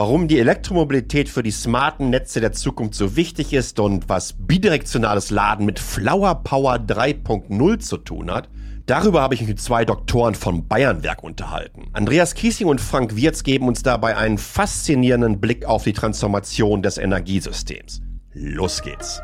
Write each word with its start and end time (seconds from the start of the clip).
warum 0.00 0.28
die 0.28 0.38
Elektromobilität 0.38 1.28
für 1.28 1.42
die 1.42 1.50
smarten 1.50 2.08
Netze 2.08 2.40
der 2.40 2.52
Zukunft 2.52 2.94
so 2.94 3.16
wichtig 3.16 3.52
ist 3.52 3.78
und 3.80 4.08
was 4.08 4.32
bidirektionales 4.32 5.28
Laden 5.28 5.66
mit 5.66 5.78
Flower 5.78 6.36
Power 6.36 6.76
3.0 6.76 7.78
zu 7.80 7.98
tun 7.98 8.30
hat, 8.30 8.48
darüber 8.86 9.20
habe 9.20 9.34
ich 9.34 9.42
mich 9.42 9.50
mit 9.50 9.60
zwei 9.60 9.84
Doktoren 9.84 10.34
von 10.34 10.66
Bayernwerk 10.66 11.22
unterhalten. 11.22 11.88
Andreas 11.92 12.32
Kiesing 12.32 12.66
und 12.66 12.80
Frank 12.80 13.14
Wirz 13.14 13.42
geben 13.42 13.68
uns 13.68 13.82
dabei 13.82 14.16
einen 14.16 14.38
faszinierenden 14.38 15.38
Blick 15.38 15.66
auf 15.66 15.84
die 15.84 15.92
Transformation 15.92 16.80
des 16.80 16.96
Energiesystems. 16.96 18.00
Los 18.32 18.80
geht's. 18.80 19.20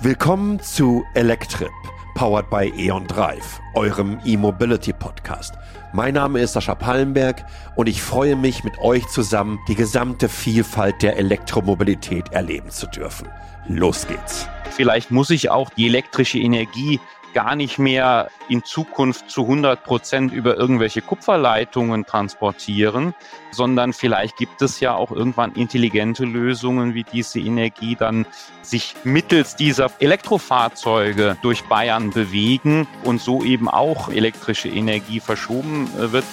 Willkommen 0.00 0.60
zu 0.60 1.02
Electrip, 1.14 1.72
powered 2.14 2.48
by 2.50 2.72
E.ON 2.78 3.08
Drive, 3.08 3.58
eurem 3.74 4.20
E-Mobility 4.24 4.92
Podcast. 4.92 5.54
Mein 5.92 6.14
Name 6.14 6.38
ist 6.38 6.52
Sascha 6.52 6.76
Pallenberg 6.76 7.44
und 7.74 7.88
ich 7.88 8.00
freue 8.00 8.36
mich, 8.36 8.62
mit 8.62 8.78
euch 8.78 9.08
zusammen 9.08 9.58
die 9.66 9.74
gesamte 9.74 10.28
Vielfalt 10.28 11.02
der 11.02 11.16
Elektromobilität 11.16 12.32
erleben 12.32 12.70
zu 12.70 12.86
dürfen. 12.86 13.28
Los 13.66 14.06
geht's. 14.06 14.46
Vielleicht 14.70 15.10
muss 15.10 15.30
ich 15.30 15.50
auch 15.50 15.68
die 15.70 15.88
elektrische 15.88 16.38
Energie 16.38 17.00
gar 17.32 17.56
nicht 17.56 17.78
mehr 17.78 18.30
in 18.48 18.64
Zukunft 18.64 19.30
zu 19.30 19.42
100 19.42 19.84
Prozent 19.84 20.32
über 20.32 20.56
irgendwelche 20.56 21.02
Kupferleitungen 21.02 22.06
transportieren, 22.06 23.14
sondern 23.50 23.92
vielleicht 23.92 24.36
gibt 24.36 24.62
es 24.62 24.80
ja 24.80 24.94
auch 24.94 25.10
irgendwann 25.10 25.52
intelligente 25.52 26.24
Lösungen, 26.24 26.94
wie 26.94 27.04
diese 27.04 27.40
Energie 27.40 27.96
dann 27.96 28.26
sich 28.62 28.94
mittels 29.04 29.56
dieser 29.56 29.90
Elektrofahrzeuge 29.98 31.36
durch 31.42 31.64
Bayern 31.64 32.10
bewegen 32.10 32.86
und 33.04 33.20
so 33.20 33.42
eben 33.44 33.68
auch 33.68 34.08
elektrische 34.08 34.68
Energie 34.68 35.20
verschoben 35.20 35.90
äh, 35.98 36.12
wird. 36.12 36.24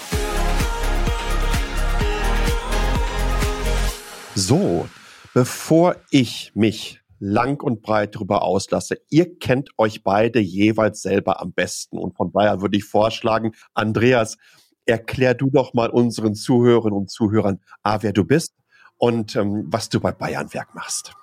So, 4.35 4.87
bevor 5.33 5.95
ich 6.11 6.51
mich 6.53 7.01
lang 7.19 7.61
und 7.61 7.81
breit 7.81 8.15
darüber 8.15 8.43
auslasse. 8.43 8.97
Ihr 9.09 9.37
kennt 9.37 9.69
euch 9.77 10.03
beide 10.03 10.39
jeweils 10.39 11.01
selber 11.01 11.41
am 11.41 11.53
besten. 11.53 11.97
Und 11.97 12.15
von 12.15 12.31
daher 12.31 12.61
würde 12.61 12.77
ich 12.77 12.85
vorschlagen, 12.85 13.53
Andreas, 13.73 14.37
erklär 14.85 15.33
du 15.33 15.49
doch 15.49 15.73
mal 15.73 15.89
unseren 15.89 16.35
Zuhörerinnen 16.35 16.97
und 16.97 17.09
Zuhörern, 17.09 17.59
A, 17.83 18.01
wer 18.01 18.13
du 18.13 18.23
bist 18.23 18.55
und 18.97 19.35
ähm, 19.35 19.65
was 19.67 19.89
du 19.89 19.99
bei 19.99 20.11
Bayernwerk 20.11 20.73
machst. 20.73 21.13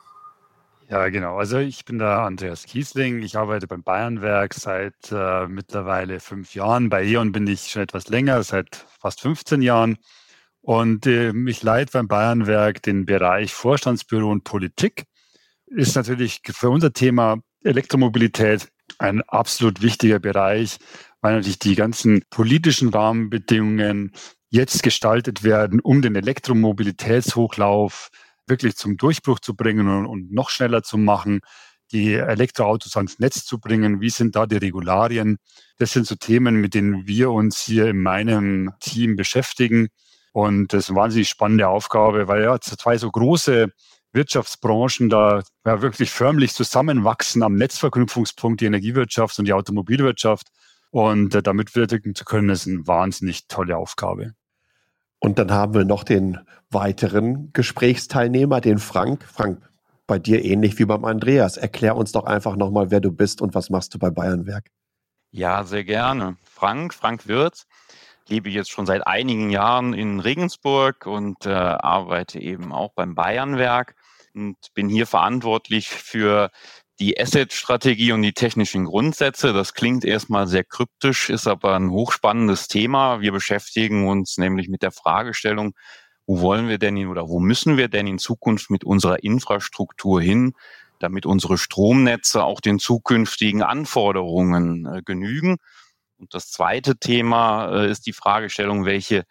Ja, 0.91 1.09
genau. 1.09 1.39
Also 1.39 1.59
ich 1.59 1.85
bin 1.87 1.99
der 1.99 2.21
Andreas 2.21 2.65
Kiesling. 2.65 3.23
Ich 3.23 3.37
arbeite 3.37 3.67
beim 3.67 3.83
Bayernwerk 3.83 4.53
seit 4.53 4.95
äh, 5.11 5.47
mittlerweile 5.47 6.21
fünf 6.21 6.55
Jahren. 6.55 6.91
Bei 6.91 7.03
E.ON 7.03 7.33
bin 7.33 7.47
ich 7.47 7.69
schon 7.69 7.83
etwas 7.83 8.09
länger, 8.09 8.43
seit 8.43 8.87
fast 9.01 9.23
15 9.23 9.63
Jahren. 9.63 9.97
Und 10.61 11.07
äh, 11.07 11.33
ich 11.47 11.63
leite 11.63 11.93
beim 11.93 12.07
Bayernwerk 12.07 12.83
den 12.83 13.07
Bereich 13.07 13.55
Vorstandsbüro 13.55 14.31
und 14.31 14.45
Politik 14.45 15.05
ist 15.67 15.97
natürlich 15.97 16.41
für 16.45 16.71
unser 16.71 16.93
Thema 16.93 17.39
Elektromobilität 17.63 18.69
ein 18.99 19.23
absolut 19.23 19.83
wichtiger 19.83 20.19
Bereich, 20.19 20.79
weil 21.21 21.35
natürlich 21.35 21.59
die 21.59 21.75
ganzen 21.75 22.23
politischen 22.31 22.91
Rahmenbedingungen 22.91 24.13
jetzt 24.51 24.83
gestaltet 24.83 25.43
werden, 25.43 25.81
um 25.81 26.03
den 26.03 26.15
Elektromobilitätshochlauf 26.15 28.11
wirklich 28.47 28.77
zum 28.77 28.97
Durchbruch 28.97 29.41
zu 29.41 29.57
bringen 29.57 29.89
und, 30.07 30.33
noch 30.33 30.51
schneller 30.51 30.83
zu 30.83 30.99
machen, 30.99 31.41
die 31.93 32.15
Elektroautos 32.15 32.97
ans 32.97 33.19
Netz 33.19 33.45
zu 33.45 33.59
bringen. 33.59 34.01
Wie 34.01 34.11
sind 34.11 34.37
da 34.37 34.47
die 34.47 34.57
Regularien? 34.57 35.39
Das 35.79 35.93
sind 35.93 36.07
so 36.07 36.15
Themen, 36.15 36.57
mit 36.57 36.75
denen 36.75 37.07
wir 37.07 37.31
uns 37.31 37.61
hier 37.61 37.87
in 37.89 38.03
meinem 38.03 38.73
Team 38.81 39.17
beschäftigen. 39.17 39.89
Und 40.33 40.73
das 40.73 40.85
ist 40.85 40.91
eine 40.91 40.99
wahnsinnig 40.99 41.29
spannende 41.29 41.69
Aufgabe, 41.69 42.29
weil 42.29 42.43
ja 42.43 42.61
zwei 42.61 42.99
so 42.99 43.11
große 43.11 43.69
Wirtschaftsbranchen 44.15 45.11
da 45.11 45.43
ja, 45.67 45.83
wirklich 45.83 46.11
förmlich 46.11 46.55
zusammenwachsen 46.55 47.43
am 47.43 47.55
Netzverknüpfungspunkt, 47.57 48.61
die 48.61 48.67
Energiewirtschaft 48.67 49.39
und 49.39 49.47
die 49.47 49.53
Automobilwirtschaft. 49.53 50.49
Und 50.91 51.35
äh, 51.35 51.43
damit 51.43 51.75
wirken 51.75 52.15
zu 52.15 52.25
können, 52.25 52.49
ist 52.51 52.67
eine 52.67 52.87
wahnsinnig 52.87 53.49
tolle 53.49 53.77
Aufgabe. 53.77 54.35
Und 55.19 55.39
dann 55.39 55.51
haben 55.51 55.75
wir 55.75 55.85
noch 55.85 56.05
den 56.05 56.39
weiteren 56.71 57.51
Gesprächsteilnehmer, 57.53 58.61
den 58.61 58.79
Frank. 58.79 59.25
Frank, 59.25 59.63
bei 60.07 60.19
dir 60.19 60.45
ähnlich 60.45 60.79
wie 60.79 60.85
beim 60.85 61.05
Andreas. 61.05 61.57
Erklär 61.57 61.97
uns 61.97 62.13
doch 62.13 62.25
einfach 62.25 62.57
nochmal, 62.57 62.91
wer 62.91 63.01
du 63.01 63.11
bist 63.11 63.41
und 63.41 63.55
was 63.55 63.71
machst 63.71 63.95
du 63.95 63.99
bei 63.99 64.11
Bayernwerk. 64.11 64.71
Ja, 65.31 65.65
sehr 65.65 65.83
gerne. 65.83 66.37
Frank, 66.45 66.95
Frank 66.95 67.27
Wirz 67.27 67.67
lebe 68.29 68.49
jetzt 68.51 68.71
schon 68.71 68.87
seit 68.87 69.07
einigen 69.07 69.51
Jahren 69.51 69.95
in 69.95 70.21
Regensburg 70.21 71.07
und 71.07 71.47
äh, 71.47 71.51
arbeite 71.51 72.39
eben 72.39 72.73
auch 72.73 72.93
beim 72.95 73.15
Bayernwerk 73.15 73.95
und 74.35 74.57
bin 74.75 74.89
hier 74.89 75.07
verantwortlich 75.07 75.89
für 75.89 76.51
die 77.01 77.19
Asset-Strategie 77.21 78.13
und 78.13 78.23
die 78.23 78.33
technischen 78.33 78.85
Grundsätze. 78.85 79.53
Das 79.53 79.75
klingt 79.75 80.05
erstmal 80.05 80.47
sehr 80.47 80.65
kryptisch, 80.65 81.29
ist 81.29 81.47
aber 81.47 81.75
ein 81.75 81.91
hochspannendes 81.91 82.69
Thema. 82.69 83.21
Wir 83.21 83.33
beschäftigen 83.33 84.07
uns 84.07 84.39
nämlich 84.39 84.69
mit 84.69 84.83
der 84.83 84.93
Fragestellung, 84.93 85.75
wo 86.27 86.41
wollen 86.41 86.69
wir 86.69 86.79
denn 86.79 87.07
oder 87.07 87.29
wo 87.29 87.41
müssen 87.41 87.77
wir 87.77 87.89
denn 87.89 88.07
in 88.07 88.19
Zukunft 88.19 88.71
mit 88.71 88.85
unserer 88.85 89.23
Infrastruktur 89.25 90.23
hin, 90.23 90.55
damit 91.01 91.27
unsere 91.27 91.59
Stromnetze 91.59 92.45
auch 92.45 92.61
den 92.61 92.79
zukünftigen 92.79 93.63
Anforderungen 93.63 94.87
äh, 94.87 95.03
genügen. 95.05 95.57
Und 96.19 96.33
das 96.33 96.51
zweite 96.51 96.97
Thema 96.97 97.83
äh, 97.83 97.91
ist 97.91 98.07
die 98.07 98.13
Fragestellung, 98.13 98.85
welche 98.85 99.25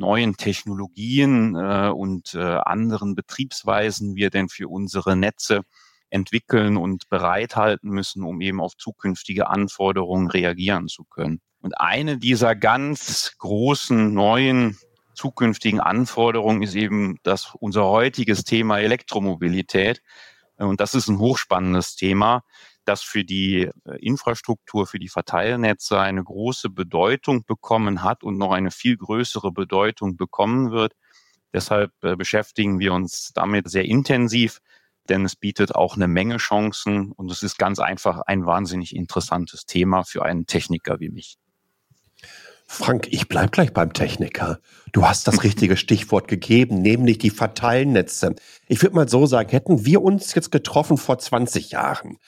neuen 0.00 0.36
Technologien 0.36 1.54
äh, 1.54 1.90
und 1.90 2.34
äh, 2.34 2.40
anderen 2.40 3.14
Betriebsweisen 3.14 4.16
wir 4.16 4.30
denn 4.30 4.48
für 4.48 4.68
unsere 4.68 5.14
Netze 5.14 5.62
entwickeln 6.08 6.76
und 6.76 7.08
bereithalten 7.08 7.90
müssen, 7.90 8.24
um 8.24 8.40
eben 8.40 8.60
auf 8.60 8.76
zukünftige 8.76 9.48
Anforderungen 9.48 10.28
reagieren 10.28 10.88
zu 10.88 11.04
können. 11.04 11.40
Und 11.60 11.80
eine 11.80 12.18
dieser 12.18 12.56
ganz 12.56 13.36
großen 13.38 14.12
neuen 14.12 14.76
zukünftigen 15.14 15.80
Anforderungen 15.80 16.62
ist 16.62 16.74
eben 16.74 17.18
das 17.22 17.54
unser 17.54 17.84
heutiges 17.84 18.44
Thema 18.44 18.80
Elektromobilität. 18.80 20.02
Und 20.56 20.80
das 20.80 20.94
ist 20.94 21.08
ein 21.08 21.18
hochspannendes 21.18 21.94
Thema, 21.94 22.42
das 22.90 23.02
für 23.02 23.24
die 23.24 23.70
äh, 23.84 23.96
Infrastruktur, 24.00 24.86
für 24.86 24.98
die 24.98 25.08
Verteilnetze 25.08 25.98
eine 26.00 26.22
große 26.22 26.70
Bedeutung 26.70 27.44
bekommen 27.44 28.02
hat 28.02 28.24
und 28.24 28.36
noch 28.36 28.52
eine 28.52 28.72
viel 28.72 28.96
größere 28.96 29.52
Bedeutung 29.52 30.16
bekommen 30.16 30.72
wird. 30.72 30.94
Deshalb 31.52 31.92
äh, 32.02 32.16
beschäftigen 32.16 32.80
wir 32.80 32.92
uns 32.92 33.32
damit 33.32 33.70
sehr 33.70 33.84
intensiv, 33.84 34.60
denn 35.08 35.24
es 35.24 35.36
bietet 35.36 35.74
auch 35.74 35.96
eine 35.96 36.08
Menge 36.08 36.38
Chancen 36.38 37.12
und 37.12 37.30
es 37.30 37.42
ist 37.42 37.58
ganz 37.58 37.78
einfach 37.78 38.20
ein 38.22 38.44
wahnsinnig 38.44 38.94
interessantes 38.94 39.66
Thema 39.66 40.02
für 40.02 40.24
einen 40.24 40.46
Techniker 40.46 40.98
wie 40.98 41.10
mich. 41.10 41.36
Frank, 42.72 43.08
ich 43.10 43.26
bleib 43.26 43.50
gleich 43.50 43.72
beim 43.72 43.92
Techniker. 43.92 44.60
Du 44.92 45.04
hast 45.04 45.26
das 45.26 45.42
richtige 45.42 45.76
Stichwort 45.76 46.28
gegeben, 46.28 46.80
nämlich 46.80 47.18
die 47.18 47.30
Verteilnetze. 47.30 48.36
Ich 48.68 48.80
würde 48.80 48.94
mal 48.94 49.08
so 49.08 49.26
sagen, 49.26 49.50
hätten 49.50 49.84
wir 49.84 50.00
uns 50.02 50.36
jetzt 50.36 50.52
getroffen 50.52 50.96
vor 50.96 51.18
20 51.18 51.72
Jahren, 51.72 52.18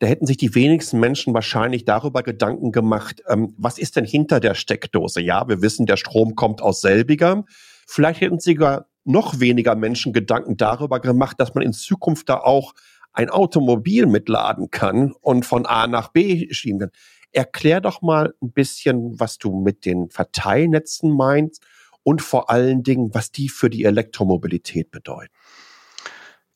da 0.00 0.08
hätten 0.08 0.26
sich 0.26 0.36
die 0.36 0.56
wenigsten 0.56 0.98
Menschen 0.98 1.32
wahrscheinlich 1.34 1.84
darüber 1.84 2.24
Gedanken 2.24 2.72
gemacht, 2.72 3.22
ähm, 3.28 3.54
was 3.56 3.78
ist 3.78 3.94
denn 3.94 4.04
hinter 4.04 4.40
der 4.40 4.54
Steckdose? 4.54 5.20
Ja, 5.20 5.46
wir 5.46 5.62
wissen, 5.62 5.86
der 5.86 5.96
Strom 5.96 6.34
kommt 6.34 6.62
aus 6.62 6.80
selbiger. 6.80 7.44
Vielleicht 7.86 8.22
hätten 8.22 8.40
sogar 8.40 8.86
noch 9.04 9.38
weniger 9.38 9.76
Menschen 9.76 10.12
Gedanken 10.12 10.56
darüber 10.56 10.98
gemacht, 10.98 11.36
dass 11.38 11.54
man 11.54 11.62
in 11.62 11.72
Zukunft 11.72 12.28
da 12.28 12.38
auch 12.38 12.72
ein 13.12 13.30
Automobil 13.30 14.06
mitladen 14.06 14.72
kann 14.72 15.12
und 15.20 15.46
von 15.46 15.64
A 15.64 15.86
nach 15.86 16.08
B 16.08 16.52
schieben 16.52 16.80
kann. 16.80 16.90
Erklär 17.32 17.80
doch 17.80 18.02
mal 18.02 18.34
ein 18.42 18.52
bisschen, 18.52 19.18
was 19.18 19.38
du 19.38 19.60
mit 19.60 19.84
den 19.84 20.10
Verteilnetzen 20.10 21.10
meinst 21.10 21.64
und 22.02 22.22
vor 22.22 22.50
allen 22.50 22.82
Dingen, 22.82 23.14
was 23.14 23.30
die 23.30 23.48
für 23.48 23.70
die 23.70 23.84
Elektromobilität 23.84 24.90
bedeuten. 24.90 25.32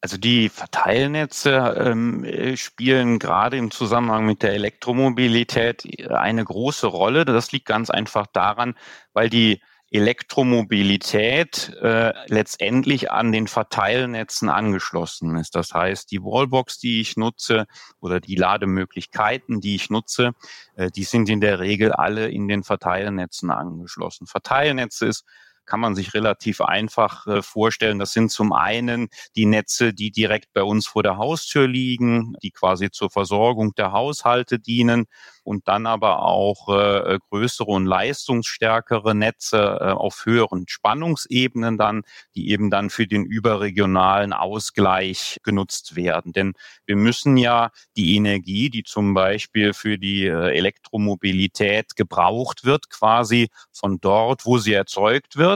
Also 0.03 0.19
die 0.19 0.51
Verteilnetze 0.51 1.75
ähm, 1.79 2.23
äh, 2.23 2.57
spielen 2.57 3.19
gerade 3.19 3.57
im 3.57 3.71
Zusammenhang 3.71 4.27
mit 4.27 4.43
der 4.43 4.53
Elektromobilität 4.53 5.85
äh, 5.85 6.09
eine 6.09 6.45
große 6.45 6.87
Rolle. 6.87 7.25
Das 7.25 7.51
liegt 7.51 7.67
ganz 7.67 7.91
einfach 7.91 8.27
daran, 8.27 8.75
weil 9.15 9.31
die 9.31 9.61
Elektromobilität 9.91 11.73
äh, 11.81 12.13
letztendlich 12.27 13.13
an 13.13 13.31
den 13.31 13.47
Verteilnetzen 13.47 14.49
angeschlossen 14.49 15.37
ist. 15.37 15.55
Das 15.55 15.73
heißt, 15.73 16.11
die 16.11 16.23
Wallbox, 16.23 16.79
die 16.79 17.01
ich 17.01 17.17
nutze 17.17 17.67
oder 18.01 18.21
die 18.21 18.35
Lademöglichkeiten, 18.35 19.61
die 19.61 19.77
ich 19.77 19.89
nutze, 19.89 20.33
äh, 20.75 20.91
die 20.91 21.05
sind 21.05 21.29
in 21.29 21.41
der 21.41 21.61
Regel 21.61 21.93
alle 21.93 22.29
in 22.29 22.49
den 22.49 22.65
Verteilnetzen 22.65 23.51
angeschlossen. 23.51 24.27
Verteilnetze 24.27 25.07
ist 25.07 25.25
kann 25.67 25.81
man 25.81 25.95
sich 25.95 26.15
relativ 26.15 26.61
einfach 26.61 27.27
äh, 27.27 27.43
vorstellen. 27.43 27.99
Das 27.99 28.13
sind 28.13 28.31
zum 28.31 28.53
einen 28.53 29.09
die 29.35 29.47
Netze, 29.47 29.93
die 29.93 30.11
direkt 30.11 30.53
bei 30.53 30.63
uns 30.63 30.87
vor 30.87 31.03
der 31.03 31.19
Haustür 31.19 31.67
liegen, 31.67 32.35
die 32.43 32.51
quasi 32.51 32.91
zur 32.91 33.11
Versorgung 33.11 33.75
der 33.75 33.93
Haushalte 33.93 34.59
dienen 34.59 35.07
und 35.47 35.69
dann 35.69 35.87
aber 35.87 36.23
auch 36.23 36.69
äh, 36.69 37.19
größere 37.31 37.71
und 37.71 37.87
leistungsstärkere 37.87 39.15
Netze 39.15 39.79
äh, 39.81 39.85
auf 39.93 40.27
höheren 40.27 40.67
Spannungsebenen 40.67 41.79
dann, 41.79 42.03
die 42.35 42.51
eben 42.51 42.69
dann 42.69 42.91
für 42.91 43.07
den 43.07 43.25
überregionalen 43.25 44.33
Ausgleich 44.33 45.39
genutzt 45.45 45.95
werden. 45.95 46.33
Denn 46.33 46.55
wir 46.85 46.97
müssen 46.97 47.37
ja 47.37 47.71
die 47.97 48.17
Energie, 48.17 48.71
die 48.71 48.83
zum 48.83 49.15
Beispiel 49.15 49.73
für 49.73 49.99
die 49.99 50.27
äh, 50.27 50.57
Elektromobilität 50.57 51.95
gebraucht 51.95 52.65
wird, 52.65 52.91
quasi 52.91 53.49
von 53.73 54.01
dort, 54.01 54.47
wo 54.47 54.59
sie 54.59 54.73
erzeugt 54.73 55.37
wird, 55.37 55.56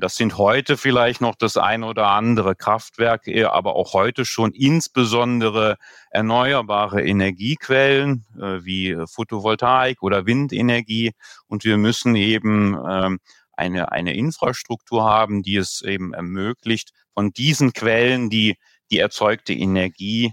das 0.00 0.14
sind 0.16 0.38
heute 0.38 0.78
vielleicht 0.78 1.20
noch 1.20 1.34
das 1.34 1.58
eine 1.58 1.86
oder 1.86 2.08
andere 2.08 2.54
Kraftwerk, 2.56 3.28
aber 3.28 3.76
auch 3.76 3.92
heute 3.92 4.24
schon 4.24 4.52
insbesondere 4.52 5.76
erneuerbare 6.10 7.02
Energiequellen 7.04 8.24
äh, 8.36 8.64
wie 8.64 8.96
Photovoltaik 9.06 10.02
oder 10.02 10.24
Windenergie. 10.24 11.12
Und 11.48 11.64
wir 11.64 11.76
müssen 11.76 12.16
eben 12.16 12.78
ähm, 12.88 13.18
eine, 13.52 13.92
eine 13.92 14.14
Infrastruktur 14.14 15.04
haben, 15.04 15.42
die 15.42 15.56
es 15.56 15.82
eben 15.82 16.14
ermöglicht, 16.14 16.92
von 17.12 17.32
diesen 17.32 17.72
Quellen 17.72 18.30
die, 18.30 18.56
die 18.90 18.98
erzeugte 18.98 19.52
Energie 19.52 20.32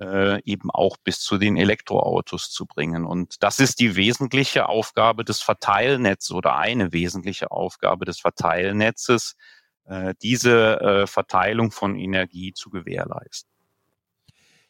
äh, 0.00 0.42
eben 0.44 0.70
auch 0.70 0.96
bis 0.96 1.20
zu 1.20 1.38
den 1.38 1.56
Elektroautos 1.56 2.50
zu 2.50 2.66
bringen. 2.66 3.04
Und 3.04 3.42
das 3.42 3.60
ist 3.60 3.80
die 3.80 3.96
wesentliche 3.96 4.68
Aufgabe 4.68 5.24
des 5.24 5.40
Verteilnetzes 5.40 6.32
oder 6.32 6.56
eine 6.56 6.92
wesentliche 6.92 7.50
Aufgabe 7.50 8.04
des 8.04 8.20
Verteilnetzes, 8.20 9.36
äh, 9.84 10.14
diese 10.22 10.80
äh, 10.80 11.06
Verteilung 11.06 11.70
von 11.70 11.96
Energie 11.96 12.52
zu 12.52 12.70
gewährleisten. 12.70 13.50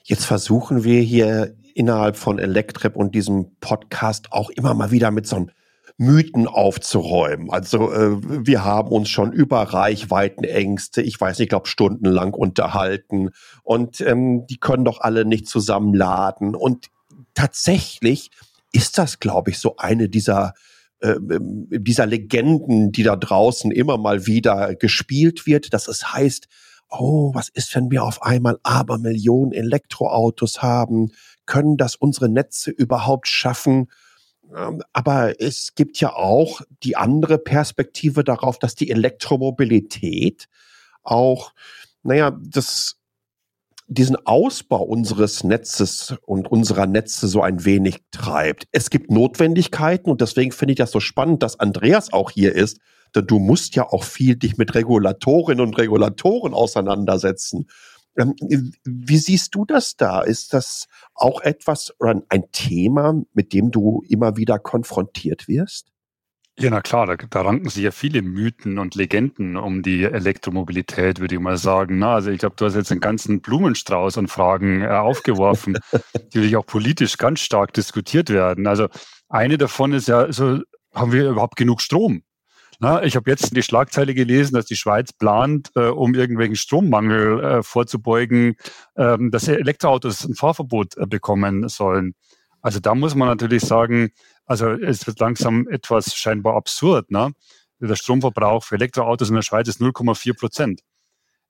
Jetzt 0.05 0.25
versuchen 0.25 0.85
wir 0.85 1.01
hier 1.01 1.57
innerhalb 1.75 2.17
von 2.17 2.39
Electrip 2.39 2.97
und 2.97 3.15
diesem 3.15 3.57
Podcast 3.61 4.33
auch 4.33 4.51
immer 4.51 4.75
mal 4.75 4.91
wieder 4.91 5.11
mit 5.11 5.27
so 5.27 5.37
einem 5.37 5.51
Mythen 6.03 6.49
aufzuräumen. 6.49 7.51
Also 7.51 7.93
äh, 7.93 8.17
wir 8.21 8.65
haben 8.65 8.89
uns 8.89 9.09
schon 9.09 9.33
über 9.33 9.63
Reichweitenängste, 9.63 11.01
ich 11.01 11.21
weiß 11.21 11.39
nicht, 11.39 11.47
ich 11.47 11.51
glaube 11.51 11.69
stundenlang 11.69 12.35
unterhalten 12.35 13.31
und 13.63 14.01
ähm, 14.01 14.47
die 14.47 14.59
können 14.59 14.85
doch 14.85 15.01
alle 15.01 15.25
nicht 15.25 15.47
zusammenladen. 15.47 16.55
Und 16.55 16.91
tatsächlich 17.35 18.31
ist 18.73 18.99
das, 18.99 19.21
glaube 19.21 19.51
ich, 19.51 19.59
so 19.59 19.77
eine 19.77 20.09
dieser 20.09 20.55
äh, 21.01 21.17
dieser 21.21 22.07
Legenden, 22.07 22.91
die 22.91 23.05
da 23.05 23.17
draußen 23.17 23.71
immer 23.71 23.97
mal 23.97 24.27
wieder 24.27 24.75
gespielt 24.75 25.47
wird, 25.47 25.73
dass 25.73 25.89
es 25.89 26.13
heißt, 26.13 26.49
oh, 26.89 27.33
was 27.35 27.49
ist, 27.49 27.75
wenn 27.75 27.91
wir 27.91 28.03
auf 28.03 28.23
einmal 28.23 28.59
aber 28.63 28.99
Millionen 28.99 29.53
Elektroautos 29.53 30.63
haben? 30.63 31.13
Können 31.47 31.77
das 31.77 31.97
unsere 31.97 32.29
Netze 32.29 32.71
überhaupt 32.71 33.29
schaffen? 33.29 33.89
Ähm, 34.57 34.83
aber 34.93 35.41
es 35.41 35.75
gibt 35.75 36.01
ja 36.01 36.13
auch 36.13 36.61
die 36.83 36.97
andere 36.97 37.39
Perspektive 37.39 38.25
darauf, 38.25 38.59
dass 38.59 38.75
die 38.75 38.91
Elektromobilität 38.91 40.49
auch, 41.03 41.53
naja, 42.03 42.39
das, 42.41 42.97
diesen 43.87 44.17
Ausbau 44.27 44.83
unseres 44.83 45.45
Netzes 45.45 46.15
und 46.27 46.51
unserer 46.51 46.87
Netze 46.87 47.29
so 47.29 47.43
ein 47.43 47.65
wenig 47.65 47.99
treibt. 48.11 48.67
Es 48.73 48.91
gibt 48.91 49.11
Notwendigkeiten 49.11 50.11
und 50.11 50.21
deswegen 50.21 50.53
finde 50.53 50.73
ich 50.73 50.79
das 50.79 50.91
so 50.91 51.01
spannend, 51.01 51.43
dass 51.43 51.61
Andreas 51.61 52.13
auch 52.13 52.31
hier 52.31 52.55
ist, 52.55 52.79
denn 53.15 53.27
du 53.27 53.39
musst 53.39 53.75
ja 53.75 53.87
auch 53.89 54.05
viel 54.05 54.37
dich 54.37 54.57
mit 54.57 54.75
Regulatorinnen 54.75 55.65
und 55.65 55.79
Regulatoren 55.79 56.55
auseinandersetzen. 56.55 57.69
Ähm, 58.17 58.35
wie 58.85 59.17
siehst 59.17 59.55
du 59.55 59.65
das 59.65 59.97
da? 59.97 60.21
Ist 60.21 60.53
das 60.53 60.87
auch 61.15 61.41
etwas 61.41 61.95
oder 61.99 62.23
ein 62.29 62.45
Thema, 62.53 63.23
mit 63.33 63.53
dem 63.53 63.71
du 63.71 64.03
immer 64.09 64.37
wieder 64.37 64.59
konfrontiert 64.59 65.49
wirst? 65.49 65.93
Ja, 66.59 66.69
na 66.69 66.83
klar, 66.83 67.07
da, 67.07 67.17
da 67.17 67.41
ranken 67.41 67.71
sich 67.71 67.83
ja 67.83 67.91
viele 67.91 68.21
Mythen 68.21 68.79
und 68.79 68.95
Legenden 68.95 69.57
um 69.57 69.83
die 69.83 70.05
Elektromobilität, 70.05 71.19
würde 71.19 71.35
ich 71.35 71.41
mal 71.41 71.57
sagen. 71.57 71.99
Na, 71.99 72.15
also 72.15 72.31
ich 72.31 72.41
glaube, 72.41 72.57
du 72.57 72.67
hast 72.67 72.75
jetzt 72.75 72.91
einen 72.91 73.01
ganzen 73.01 73.41
Blumenstrauß 73.41 74.19
an 74.19 74.29
Fragen 74.29 74.83
äh, 74.83 74.89
aufgeworfen, 74.89 75.79
die 75.93 76.19
natürlich 76.19 76.57
auch 76.57 76.67
politisch 76.67 77.17
ganz 77.17 77.41
stark 77.41 77.73
diskutiert 77.73 78.29
werden. 78.29 78.67
Also 78.67 78.89
eine 79.31 79.57
davon 79.57 79.95
ist 79.95 80.09
ja, 80.09 80.31
so, 80.31 80.61
haben 80.95 81.13
wir 81.13 81.31
überhaupt 81.31 81.57
genug 81.57 81.81
Strom? 81.81 82.23
Na, 82.83 83.01
ich 83.05 83.15
habe 83.15 83.31
jetzt 83.31 83.57
die 83.57 83.63
Schlagzeile 83.63 84.13
gelesen, 84.13 84.55
dass 84.55 84.67
die 84.67 84.75
Schweiz 84.75 85.13
plant, 85.13 85.71
äh, 85.77 85.87
um 85.87 86.17
irgendwelchen 86.17 86.57
Strommangel 86.57 87.41
äh, 87.41 87.63
vorzubeugen, 87.63 88.57
ähm, 88.97 89.31
dass 89.31 89.47
Elektroautos 89.47 90.25
ein 90.25 90.35
Fahrverbot 90.35 90.97
äh, 90.97 91.07
bekommen 91.07 91.69
sollen. 91.69 92.17
Also 92.61 92.81
da 92.81 92.97
muss 92.97 93.15
man 93.15 93.29
natürlich 93.29 93.63
sagen, 93.63 94.11
also 94.47 94.71
es 94.71 95.07
wird 95.07 95.21
langsam 95.21 95.69
etwas 95.69 96.17
scheinbar 96.17 96.57
absurd. 96.57 97.09
Ne? 97.13 97.31
Der 97.79 97.95
Stromverbrauch 97.95 98.65
für 98.65 98.75
Elektroautos 98.75 99.29
in 99.29 99.37
der 99.37 99.43
Schweiz 99.43 99.69
ist 99.69 99.81
0,4 99.81 100.37
Prozent. 100.37 100.81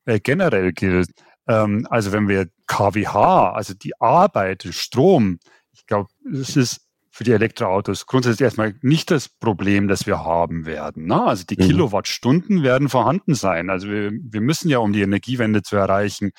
Äh, 0.04 0.20
generell 0.20 0.72
gilt, 0.72 1.08
ähm, 1.48 1.86
also 1.88 2.12
wenn 2.12 2.28
wir 2.28 2.48
KWH, 2.66 3.52
also 3.54 3.72
die 3.72 3.98
Arbeit, 3.98 4.68
Strom, 4.70 5.38
ich 5.72 5.86
glaube, 5.86 6.10
es 6.30 6.56
ist 6.58 6.82
für 7.14 7.24
die 7.24 7.32
Elektroautos 7.32 8.06
grundsätzlich 8.06 8.40
erstmal 8.40 8.74
nicht 8.80 9.10
das 9.10 9.28
Problem, 9.28 9.86
das 9.86 10.06
wir 10.06 10.24
haben 10.24 10.64
werden. 10.64 11.06
Ne? 11.06 11.22
Also 11.22 11.44
die 11.44 11.56
mhm. 11.56 11.66
Kilowattstunden 11.66 12.62
werden 12.62 12.88
vorhanden 12.88 13.34
sein. 13.34 13.68
Also 13.68 13.88
wir, 13.88 14.12
wir 14.12 14.40
müssen 14.40 14.70
ja, 14.70 14.78
um 14.78 14.94
die 14.94 15.02
Energiewende 15.02 15.62
zu 15.62 15.76
erreichen, 15.76 16.32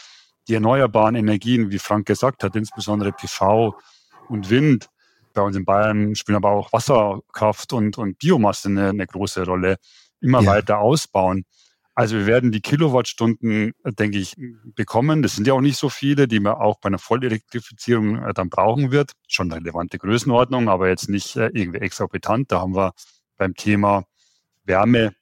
die 0.47 0.55
erneuerbaren 0.55 1.15
Energien, 1.15 1.69
wie 1.69 1.77
Frank 1.77 2.07
gesagt 2.07 2.43
hat, 2.43 2.55
insbesondere 2.55 3.11
PV 3.11 3.75
und 4.29 4.49
Wind, 4.49 4.89
bei 5.33 5.43
uns 5.43 5.55
in 5.55 5.63
Bayern 5.63 6.15
spielen 6.15 6.37
aber 6.37 6.49
auch 6.49 6.73
Wasserkraft 6.73 7.71
und, 7.73 7.97
und 7.99 8.17
Biomasse 8.17 8.69
eine, 8.69 8.89
eine 8.89 9.05
große 9.07 9.45
Rolle, 9.45 9.77
immer 10.21 10.41
ja. 10.41 10.47
weiter 10.47 10.79
ausbauen. 10.79 11.45
Also 11.95 12.17
wir 12.17 12.25
werden 12.25 12.51
die 12.51 12.61
Kilowattstunden, 12.61 13.73
denke 13.83 14.17
ich, 14.17 14.35
bekommen. 14.75 15.21
Das 15.21 15.35
sind 15.35 15.45
ja 15.45 15.53
auch 15.53 15.61
nicht 15.61 15.77
so 15.77 15.89
viele, 15.89 16.27
die 16.27 16.39
man 16.39 16.53
auch 16.55 16.79
bei 16.79 16.87
einer 16.87 16.97
Vollelektrifizierung 16.97 18.23
äh, 18.23 18.33
dann 18.33 18.49
brauchen 18.49 18.91
wird. 18.91 19.11
Schon 19.27 19.51
eine 19.51 19.61
relevante 19.61 19.99
Größenordnung, 19.99 20.69
aber 20.69 20.89
jetzt 20.89 21.07
nicht 21.07 21.35
äh, 21.35 21.51
irgendwie 21.53 21.79
exorbitant. 21.79 22.51
Da 22.51 22.61
haben 22.61 22.75
wir 22.75 22.93
beim 23.37 23.53
Thema 23.53 24.05
Wärme, 24.63 25.13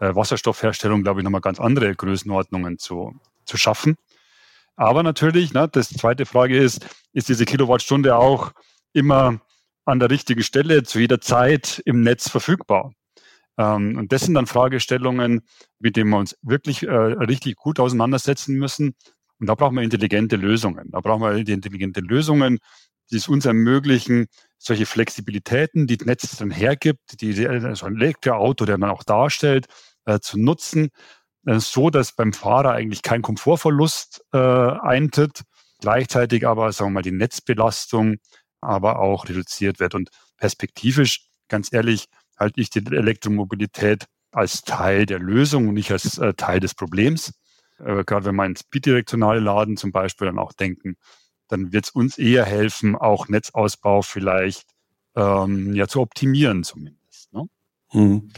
äh, 0.00 0.14
Wasserstoffherstellung, 0.14 1.04
glaube 1.04 1.20
ich, 1.20 1.24
nochmal 1.24 1.40
ganz 1.40 1.60
andere 1.60 1.94
Größenordnungen 1.94 2.78
zu, 2.78 3.14
zu 3.44 3.56
schaffen. 3.56 3.96
Aber 4.74 5.04
natürlich, 5.04 5.52
ne, 5.52 5.68
das 5.70 5.88
zweite 5.90 6.26
Frage 6.26 6.56
ist, 6.56 6.84
ist 7.12 7.28
diese 7.28 7.44
Kilowattstunde 7.44 8.16
auch 8.16 8.52
immer 8.92 9.40
an 9.84 10.00
der 10.00 10.10
richtigen 10.10 10.42
Stelle 10.42 10.82
zu 10.82 10.98
jeder 10.98 11.20
Zeit 11.20 11.80
im 11.84 12.00
Netz 12.02 12.28
verfügbar? 12.28 12.92
Ähm, 13.58 13.98
und 13.98 14.12
das 14.12 14.22
sind 14.22 14.34
dann 14.34 14.46
Fragestellungen, 14.46 15.42
mit 15.78 15.96
denen 15.96 16.10
wir 16.10 16.18
uns 16.18 16.36
wirklich 16.42 16.84
äh, 16.84 16.90
richtig 16.90 17.56
gut 17.56 17.80
auseinandersetzen 17.80 18.56
müssen. 18.56 18.94
Und 19.40 19.46
da 19.48 19.54
brauchen 19.54 19.76
wir 19.76 19.82
intelligente 19.82 20.36
Lösungen. 20.36 20.90
Da 20.90 21.00
brauchen 21.00 21.22
wir 21.22 21.36
intelligente 21.36 22.00
Lösungen, 22.00 22.58
die 23.10 23.16
es 23.16 23.28
uns 23.28 23.46
ermöglichen, 23.46 24.26
solche 24.58 24.86
Flexibilitäten, 24.86 25.86
die 25.86 25.96
das 25.96 26.06
Netz 26.06 26.36
dann 26.36 26.50
hergibt, 26.50 27.20
die 27.20 27.32
so 27.32 27.86
ein 27.86 27.96
Elektroauto, 27.96 28.64
der 28.64 28.78
man 28.78 28.90
auch 28.90 29.02
darstellt, 29.02 29.66
äh, 30.04 30.20
zu 30.20 30.38
nutzen, 30.38 30.90
äh, 31.46 31.58
so 31.58 31.90
dass 31.90 32.14
beim 32.14 32.32
Fahrer 32.32 32.72
eigentlich 32.72 33.02
kein 33.02 33.22
Komfortverlust 33.22 34.24
äh, 34.32 34.38
eintritt, 34.38 35.42
gleichzeitig 35.80 36.46
aber, 36.46 36.72
sagen 36.72 36.90
wir 36.90 36.94
mal, 36.94 37.02
die 37.02 37.12
Netzbelastung 37.12 38.16
aber 38.60 38.98
auch 38.98 39.28
reduziert 39.28 39.80
wird. 39.80 39.94
Und 39.94 40.10
perspektivisch, 40.36 41.28
ganz 41.48 41.72
ehrlich, 41.72 42.06
halte 42.38 42.60
ich 42.60 42.70
die 42.70 42.84
Elektromobilität 42.84 44.06
als 44.30 44.62
Teil 44.62 45.06
der 45.06 45.18
Lösung 45.18 45.68
und 45.68 45.74
nicht 45.74 45.90
als 45.90 46.18
äh, 46.18 46.34
Teil 46.34 46.60
des 46.60 46.74
Problems. 46.74 47.32
Äh, 47.78 48.04
gerade 48.04 48.26
wenn 48.26 48.36
wir 48.36 48.46
ins 48.46 48.64
bidirektionale 48.64 49.40
Laden 49.40 49.76
zum 49.76 49.92
Beispiel 49.92 50.26
dann 50.26 50.38
auch 50.38 50.52
denken, 50.52 50.96
dann 51.48 51.72
wird 51.72 51.86
es 51.86 51.90
uns 51.90 52.18
eher 52.18 52.44
helfen, 52.44 52.94
auch 52.94 53.28
Netzausbau 53.28 54.02
vielleicht 54.02 54.68
ähm, 55.16 55.74
ja 55.74 55.88
zu 55.88 56.00
optimieren 56.00 56.62
zumindest. 56.62 57.32
Ne? 57.32 57.48
Hm. 57.90 58.30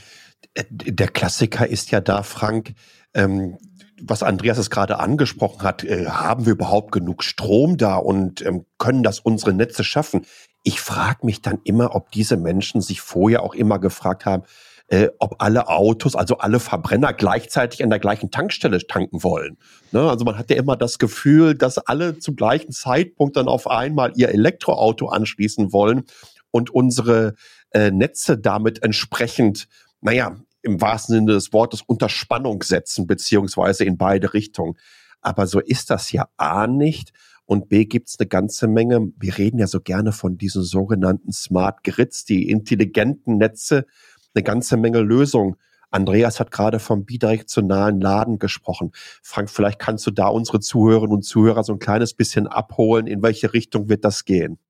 Der 0.70 1.08
Klassiker 1.08 1.66
ist 1.66 1.90
ja 1.90 2.00
da, 2.00 2.22
Frank, 2.22 2.74
ähm, 3.14 3.58
was 4.02 4.22
Andreas 4.22 4.58
es 4.58 4.70
gerade 4.70 4.98
angesprochen 4.98 5.62
hat, 5.62 5.84
äh, 5.84 6.06
haben 6.06 6.46
wir 6.46 6.52
überhaupt 6.52 6.92
genug 6.92 7.22
Strom 7.22 7.76
da 7.76 7.96
und 7.96 8.44
ähm, 8.44 8.64
können 8.78 9.02
das 9.02 9.20
unsere 9.20 9.52
Netze 9.52 9.84
schaffen? 9.84 10.26
Ich 10.62 10.80
frage 10.80 11.24
mich 11.24 11.42
dann 11.42 11.58
immer, 11.64 11.94
ob 11.94 12.10
diese 12.10 12.36
Menschen 12.36 12.80
sich 12.80 13.00
vorher 13.00 13.42
auch 13.42 13.54
immer 13.54 13.78
gefragt 13.78 14.26
haben, 14.26 14.44
äh, 14.88 15.08
ob 15.18 15.36
alle 15.38 15.68
Autos, 15.68 16.16
also 16.16 16.38
alle 16.38 16.60
Verbrenner 16.60 17.12
gleichzeitig 17.12 17.82
an 17.82 17.90
der 17.90 18.00
gleichen 18.00 18.30
Tankstelle 18.30 18.84
tanken 18.86 19.22
wollen. 19.22 19.56
Ne? 19.92 20.00
Also 20.00 20.24
man 20.24 20.36
hat 20.36 20.50
ja 20.50 20.56
immer 20.56 20.76
das 20.76 20.98
Gefühl, 20.98 21.54
dass 21.54 21.78
alle 21.78 22.18
zum 22.18 22.36
gleichen 22.36 22.72
Zeitpunkt 22.72 23.36
dann 23.36 23.48
auf 23.48 23.68
einmal 23.68 24.12
ihr 24.16 24.30
Elektroauto 24.30 25.08
anschließen 25.08 25.72
wollen 25.72 26.04
und 26.50 26.70
unsere 26.70 27.34
äh, 27.70 27.90
Netze 27.90 28.36
damit 28.36 28.82
entsprechend, 28.82 29.68
naja, 30.00 30.36
im 30.62 30.80
wahrsten 30.80 31.14
Sinne 31.14 31.32
des 31.32 31.52
Wortes 31.52 31.82
unter 31.86 32.08
Spannung 32.08 32.62
setzen, 32.62 33.06
beziehungsweise 33.06 33.84
in 33.84 33.96
beide 33.96 34.34
Richtungen. 34.34 34.76
Aber 35.20 35.46
so 35.46 35.60
ist 35.60 35.90
das 35.90 36.12
ja 36.12 36.28
A 36.36 36.66
nicht. 36.66 37.12
Und 37.50 37.68
B 37.68 37.84
gibt's 37.84 38.16
eine 38.16 38.28
ganze 38.28 38.68
Menge, 38.68 39.08
wir 39.18 39.36
reden 39.36 39.58
ja 39.58 39.66
so 39.66 39.80
gerne 39.80 40.12
von 40.12 40.38
diesen 40.38 40.62
sogenannten 40.62 41.32
Smart 41.32 41.82
Grids, 41.82 42.24
die 42.24 42.48
intelligenten 42.48 43.38
Netze, 43.38 43.86
eine 44.32 44.44
ganze 44.44 44.76
Menge 44.76 45.00
Lösungen. 45.00 45.56
Andreas 45.90 46.38
hat 46.38 46.52
gerade 46.52 46.78
vom 46.78 47.04
bidirektionalen 47.04 48.00
Laden 48.00 48.38
gesprochen. 48.38 48.92
Frank, 48.94 49.50
vielleicht 49.50 49.80
kannst 49.80 50.06
du 50.06 50.12
da 50.12 50.28
unsere 50.28 50.60
Zuhörerinnen 50.60 51.16
und 51.16 51.22
Zuhörer 51.22 51.64
so 51.64 51.72
ein 51.72 51.80
kleines 51.80 52.14
bisschen 52.14 52.46
abholen. 52.46 53.08
In 53.08 53.20
welche 53.20 53.52
Richtung 53.52 53.88
wird 53.88 54.04
das 54.04 54.24
gehen? 54.24 54.60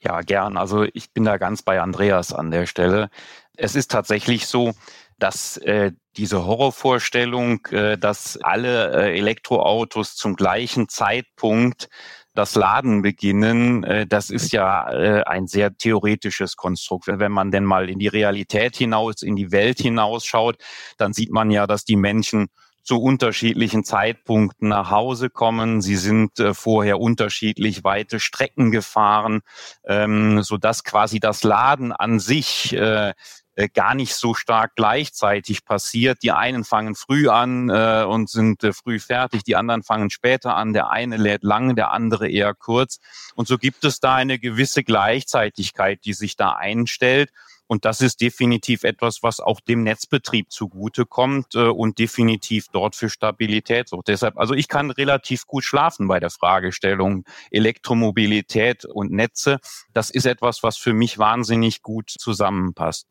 Ja, 0.00 0.20
gern. 0.20 0.58
Also 0.58 0.84
ich 0.92 1.14
bin 1.14 1.24
da 1.24 1.38
ganz 1.38 1.62
bei 1.62 1.80
Andreas 1.80 2.34
an 2.34 2.50
der 2.50 2.66
Stelle. 2.66 3.08
Es 3.56 3.74
ist 3.74 3.90
tatsächlich 3.90 4.46
so, 4.46 4.72
dass 5.18 5.56
äh, 5.56 5.92
diese 6.16 6.44
Horrorvorstellung, 6.44 7.66
äh, 7.70 7.96
dass 7.98 8.38
alle 8.42 8.92
äh, 8.92 9.18
Elektroautos 9.18 10.16
zum 10.16 10.36
gleichen 10.36 10.88
Zeitpunkt 10.88 11.88
das 12.34 12.54
Laden 12.54 13.02
beginnen, 13.02 13.84
äh, 13.84 14.06
das 14.06 14.30
ist 14.30 14.52
ja 14.52 14.84
ein 14.84 15.46
sehr 15.46 15.76
theoretisches 15.76 16.56
Konstrukt. 16.56 17.06
Wenn 17.06 17.32
man 17.32 17.50
denn 17.50 17.64
mal 17.64 17.88
in 17.90 17.98
die 17.98 18.08
Realität 18.08 18.76
hinaus, 18.76 19.22
in 19.22 19.36
die 19.36 19.52
Welt 19.52 19.78
hinausschaut, 19.78 20.56
dann 20.96 21.12
sieht 21.12 21.30
man 21.30 21.50
ja, 21.50 21.66
dass 21.66 21.84
die 21.84 21.96
Menschen 21.96 22.48
zu 22.82 23.00
unterschiedlichen 23.00 23.84
Zeitpunkten 23.84 24.68
nach 24.68 24.90
Hause 24.90 25.30
kommen. 25.30 25.80
Sie 25.80 25.96
sind 25.96 26.38
äh, 26.40 26.54
vorher 26.54 27.00
unterschiedlich 27.00 27.84
weite 27.84 28.20
Strecken 28.20 28.70
gefahren, 28.70 29.40
ähm, 29.84 30.42
so 30.42 30.56
dass 30.56 30.84
quasi 30.84 31.20
das 31.20 31.44
Laden 31.44 31.92
an 31.92 32.18
sich 32.18 32.72
äh, 32.74 33.12
äh, 33.54 33.68
gar 33.68 33.94
nicht 33.94 34.14
so 34.14 34.32
stark 34.32 34.76
gleichzeitig 34.76 35.66
passiert. 35.66 36.22
Die 36.22 36.32
einen 36.32 36.64
fangen 36.64 36.94
früh 36.94 37.28
an 37.28 37.68
äh, 37.68 38.04
und 38.08 38.30
sind 38.30 38.64
äh, 38.64 38.72
früh 38.72 38.98
fertig, 38.98 39.44
die 39.44 39.56
anderen 39.56 39.82
fangen 39.82 40.08
später 40.08 40.56
an. 40.56 40.72
Der 40.72 40.88
eine 40.90 41.18
lädt 41.18 41.42
lang, 41.42 41.76
der 41.76 41.90
andere 41.90 42.30
eher 42.30 42.54
kurz. 42.54 42.98
Und 43.34 43.46
so 43.48 43.58
gibt 43.58 43.84
es 43.84 44.00
da 44.00 44.14
eine 44.14 44.38
gewisse 44.38 44.82
Gleichzeitigkeit, 44.84 46.00
die 46.06 46.14
sich 46.14 46.36
da 46.36 46.52
einstellt. 46.52 47.30
Und 47.72 47.86
das 47.86 48.02
ist 48.02 48.20
definitiv 48.20 48.84
etwas, 48.84 49.22
was 49.22 49.40
auch 49.40 49.58
dem 49.58 49.82
Netzbetrieb 49.82 50.52
zugutekommt 50.52 51.54
äh, 51.54 51.68
und 51.68 51.98
definitiv 51.98 52.66
dort 52.70 52.94
für 52.94 53.08
Stabilität 53.08 53.88
sorgt. 53.88 54.08
Deshalb, 54.08 54.36
also 54.36 54.52
ich 54.52 54.68
kann 54.68 54.90
relativ 54.90 55.46
gut 55.46 55.64
schlafen 55.64 56.06
bei 56.06 56.20
der 56.20 56.28
Fragestellung 56.28 57.24
Elektromobilität 57.50 58.84
und 58.84 59.10
Netze. 59.10 59.58
Das 59.94 60.10
ist 60.10 60.26
etwas, 60.26 60.62
was 60.62 60.76
für 60.76 60.92
mich 60.92 61.16
wahnsinnig 61.16 61.80
gut 61.80 62.10
zusammenpasst. 62.10 63.06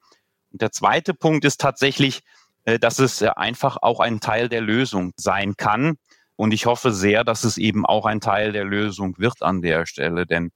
Und 0.52 0.62
der 0.62 0.72
zweite 0.72 1.16
Punkt 1.16 1.44
ist 1.44 1.60
tatsächlich, 1.60 2.22
äh, 2.66 2.78
dass 2.78 3.00
es 3.00 3.20
äh, 3.24 3.30
einfach 3.36 3.78
auch 3.82 4.00
ein 4.00 4.20
Teil 4.20 4.48
der 4.48 4.62
Lösung 4.62 5.14
sein 5.16 5.58
kann. 5.58 5.98
Und 6.36 6.54
ich 6.54 6.68
hoffe 6.68 6.92
sehr, 6.92 7.24
dass 7.24 7.46
es 7.46 7.58
eben 7.58 7.84
auch 7.84 8.06
ein 8.06 8.22
Teil 8.22 8.52
der 8.52 8.66
Lösung 8.66 9.16
wird 9.18 9.42
an 9.42 9.64
der 9.64 9.88
Stelle. 9.88 10.28
Denn 10.28 10.52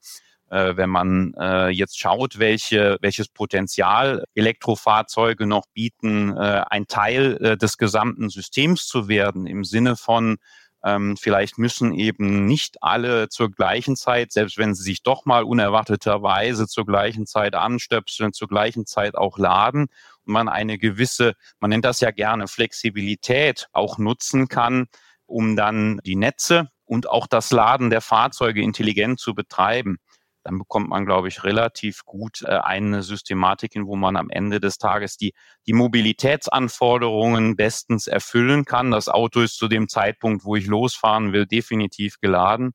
wenn 0.78 0.90
man 0.90 1.34
äh, 1.40 1.70
jetzt 1.70 2.00
schaut, 2.00 2.40
welche, 2.40 2.98
welches 3.02 3.28
Potenzial 3.28 4.24
Elektrofahrzeuge 4.36 5.48
noch 5.48 5.66
bieten, 5.74 6.36
äh, 6.38 6.64
ein 6.70 6.88
Teil 6.88 7.38
äh, 7.42 7.58
des 7.58 7.78
gesamten 7.78 8.30
Systems 8.30 8.88
zu 8.88 9.08
werden 9.08 9.48
im 9.48 9.64
Sinne 9.64 9.96
von 9.96 10.38
ähm, 10.86 11.18
vielleicht 11.18 11.58
müssen 11.58 11.96
eben 11.96 12.46
nicht 12.46 12.84
alle 12.84 13.28
zur 13.28 13.50
gleichen 13.50 13.96
Zeit, 13.96 14.32
selbst 14.32 14.60
wenn 14.60 14.76
sie 14.76 14.84
sich 14.84 15.02
doch 15.02 15.26
mal 15.26 15.44
unerwarteterweise 15.44 16.68
zur 16.68 16.86
gleichen 16.86 17.26
Zeit 17.26 17.56
anstöpseln, 17.56 18.34
zur 18.34 18.48
gleichen 18.48 18.86
Zeit 18.86 19.16
auch 19.16 19.40
laden 19.40 19.88
und 20.26 20.34
man 20.34 20.48
eine 20.48 20.78
gewisse, 20.78 21.34
man 21.60 21.72
nennt 21.72 21.86
das 21.86 22.02
ja 22.02 22.12
gerne 22.12 22.48
Flexibilität 22.48 23.68
auch 23.74 23.98
nutzen 23.98 24.48
kann, 24.48 24.86
um 25.26 25.56
dann 25.56 26.00
die 26.06 26.16
Netze 26.16 26.70
und 26.84 27.10
auch 27.10 27.26
das 27.26 27.50
Laden 27.50 27.90
der 27.90 28.02
Fahrzeuge 28.02 28.62
intelligent 28.62 29.20
zu 29.20 29.34
betreiben 29.34 29.98
dann 30.46 30.60
bekommt 30.60 30.90
man, 30.90 31.08
glaube 31.08 31.28
ich, 31.28 31.44
relativ 31.44 32.06
gut 32.06 32.44
äh, 32.44 32.52
eine 32.52 33.02
Systematik 33.02 33.74
hin, 33.74 33.88
wo 33.88 33.96
man 33.96 34.16
am 34.16 34.30
Ende 34.30 34.60
des 34.60 34.78
Tages 34.78 35.18
die, 35.18 35.34
die 35.66 35.74
Mobilitätsanforderungen 35.74 37.56
bestens 37.56 38.06
erfüllen 38.06 38.64
kann. 38.64 38.92
Das 38.92 39.10
Auto 39.10 39.42
ist 39.42 39.58
zu 39.58 39.68
dem 39.68 39.90
Zeitpunkt, 39.90 40.46
wo 40.46 40.56
ich 40.56 40.68
losfahren 40.68 41.34
will, 41.34 41.48
definitiv 41.48 42.20
geladen. 42.22 42.74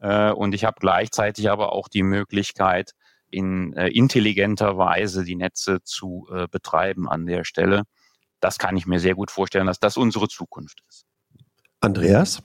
Äh, 0.00 0.32
und 0.32 0.54
ich 0.54 0.64
habe 0.64 0.76
gleichzeitig 0.80 1.48
aber 1.48 1.72
auch 1.72 1.86
die 1.86 2.02
Möglichkeit, 2.02 2.94
in 3.30 3.72
äh, 3.74 3.88
intelligenter 3.88 4.76
Weise 4.76 5.24
die 5.24 5.36
Netze 5.36 5.82
zu 5.82 6.28
betreiben 6.50 7.08
an 7.08 7.26
der 7.26 7.44
Stelle. 7.44 7.82
Das 8.40 8.58
kann 8.58 8.76
ich 8.76 8.86
mir 8.86 8.98
sehr 8.98 9.14
gut 9.14 9.30
vorstellen, 9.30 9.66
dass 9.66 9.78
das 9.78 9.96
unsere 9.96 10.28
Zukunft 10.28 10.82
ist. 10.88 11.06
Andreas? 11.80 12.42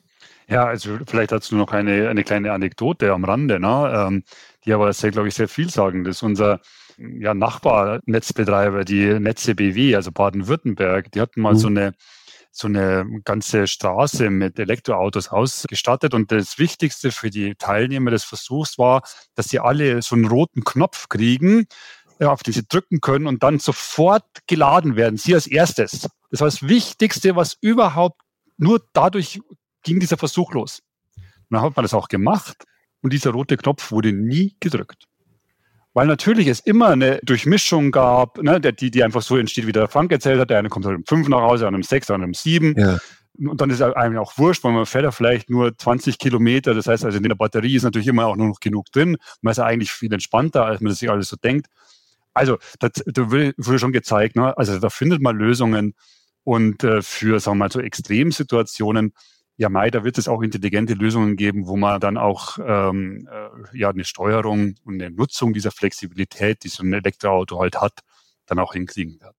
Ja, 0.50 0.65
also 0.65 0.98
vielleicht 1.06 1.32
dazu 1.32 1.56
noch 1.56 1.72
eine, 1.72 2.10
eine 2.10 2.24
kleine 2.24 2.51
Anekdote 2.51 3.13
am 3.13 3.24
Rande, 3.24 3.60
ne, 3.60 4.08
ähm, 4.08 4.24
die 4.65 4.74
aber 4.74 4.91
sehr, 4.94 5.12
glaube 5.12 5.27
ich, 5.27 5.36
sehr 5.36 5.48
vielsagend 5.48 6.08
ist. 6.08 6.24
Unser 6.24 6.60
ja, 6.98 7.34
Nachbarnetzbetreiber, 7.36 8.84
die 8.84 9.20
Netze 9.20 9.53
BW, 9.53 9.96
also 9.96 10.12
Baden-Württemberg, 10.12 11.12
die 11.12 11.22
hatten 11.22 11.41
mal 11.41 11.53
mhm. 11.53 11.58
so 11.58 11.68
eine 11.68 11.94
so 12.51 12.68
eine 12.68 13.06
ganze 13.25 13.68
Straße 13.68 14.32
mit 14.32 14.58
Elektroautos 14.58 15.29
ausgestattet. 15.29 16.15
Und 16.15 16.32
das 16.32 16.58
Wichtigste 16.58 17.12
für 17.12 17.29
die 17.29 17.56
Teilnehmer 17.56 18.10
des 18.10 18.24
Versuchs 18.24 18.77
war, 18.79 19.03
dass 19.36 19.50
sie 19.50 19.60
alle 19.60 20.01
so 20.01 20.15
einen 20.15 20.25
roten 20.25 20.63
Knopf 20.63 21.10
kriegen, 21.10 21.68
auf 22.20 22.41
den 22.44 22.53
sie 22.53 22.68
drücken 22.68 23.01
können 23.01 23.27
und 23.27 23.44
dann 23.44 23.60
sofort 23.60 24.25
geladen 24.48 24.96
werden. 24.96 25.18
Sie 25.18 25.36
als 25.36 25.48
erstes. 25.48 26.10
Das 26.32 26.41
war 26.41 26.48
das 26.48 26.68
Wichtigste, 26.68 27.36
was 27.36 27.56
überhaupt 27.62 28.20
nur 28.58 28.82
dadurch 28.94 29.39
ging 29.89 30.00
dieser 30.00 30.17
Versuch 30.17 30.53
los. 30.53 30.81
Und 31.17 31.55
dann 31.55 31.62
hat 31.62 31.75
man 31.75 31.84
das 31.84 31.93
auch 31.93 32.08
gemacht 32.08 32.63
und 33.01 33.12
dieser 33.12 33.31
rote 33.31 33.58
Knopf 33.58 33.91
wurde 33.91 34.13
nie 34.13 34.55
gedrückt. 34.60 35.05
Weil 35.93 36.08
natürlich 36.08 36.48
es 36.48 36.60
immer 36.60 36.89
eine 36.89 37.19
Durchmischung 37.24 37.91
gab, 37.91 38.41
ne, 38.41 38.60
die, 38.62 38.91
die 38.91 39.03
einfach 39.03 39.22
so 39.22 39.38
entsteht, 39.38 39.65
wie 39.65 39.72
der 39.72 39.88
Frank 39.88 40.12
erzählt 40.12 40.39
hat. 40.39 40.50
Der 40.50 40.60
eine 40.60 40.69
kommt 40.69 40.86
halt 40.86 40.98
um 40.98 41.03
fünf 41.05 41.27
nach 41.27 41.41
Hause, 41.41 41.67
an 41.67 41.74
einem 41.74 41.84
sechs, 41.84 42.10
an 42.12 42.22
einem 42.22 42.36
sieben. 42.36 42.75
Ja. 42.77 43.00
Und 43.38 43.60
dann 43.60 43.69
ist 43.69 43.81
einem 43.81 44.17
auch 44.17 44.38
wurscht, 44.38 44.63
weil 44.63 44.74
man 44.74 44.86
fährt 44.86 45.05
ja 45.05 45.12
vielleicht 45.12 45.50
nur 45.50 45.75
20 45.75 46.19
Kilometer. 46.19 46.74
Das 46.74 46.88
heißt 46.88 47.05
also, 47.05 47.17
in 47.17 47.24
der 47.24 47.36
Batterie 47.36 47.75
ist 47.75 47.84
natürlich 47.84 48.08
immer 48.08 48.27
auch 48.27 48.36
nur 48.36 48.48
noch 48.48 48.60
genug 48.60 48.86
drin. 48.91 49.17
Man 49.41 49.51
ist 49.51 49.58
ja 49.58 49.65
eigentlich 49.65 49.91
viel 49.91 50.13
entspannter, 50.13 50.65
als 50.65 50.81
man 50.81 50.89
das 50.89 51.00
sich 51.00 51.10
alles 51.10 51.29
so 51.29 51.38
denkt. 51.38 51.67
Also, 52.34 52.58
das, 52.79 52.91
da 53.05 53.31
wurde 53.31 53.79
schon 53.79 53.91
gezeigt, 53.91 54.36
ne? 54.36 54.55
also 54.58 54.77
da 54.77 54.89
findet 54.89 55.22
man 55.22 55.38
Lösungen. 55.38 55.96
Und 56.43 56.84
äh, 56.84 57.01
für, 57.01 57.39
sagen 57.39 57.58
wir 57.58 57.65
mal, 57.65 57.72
so 57.72 57.79
Extremsituationen 57.79 59.13
ja, 59.60 59.68
Mai, 59.68 59.92
da 59.92 60.06
wird 60.06 60.18
es 60.18 60.30
auch 60.30 60.42
intelligente 60.42 60.94
Lösungen 60.94 61.36
geben, 61.36 61.68
wo 61.68 61.75
man 61.75 62.00
dann 62.00 62.18
auch 62.18 62.60
ähm, 62.66 63.28
äh, 63.30 63.78
ja 63.78 63.89
eine 63.89 64.06
Steuerung 64.06 64.75
und 64.86 65.01
eine 65.01 65.12
Nutzung 65.12 65.51
dieser 65.51 65.72
Flexibilität, 65.72 66.63
die 66.63 66.70
so 66.70 66.82
ein 66.82 66.94
Elektroauto 66.94 67.60
halt 67.60 67.75
hat, 67.82 68.00
dann 68.46 68.58
auch 68.58 68.72
hinkriegen 68.72 69.20
wird. 69.20 69.36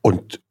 Und 0.00 0.42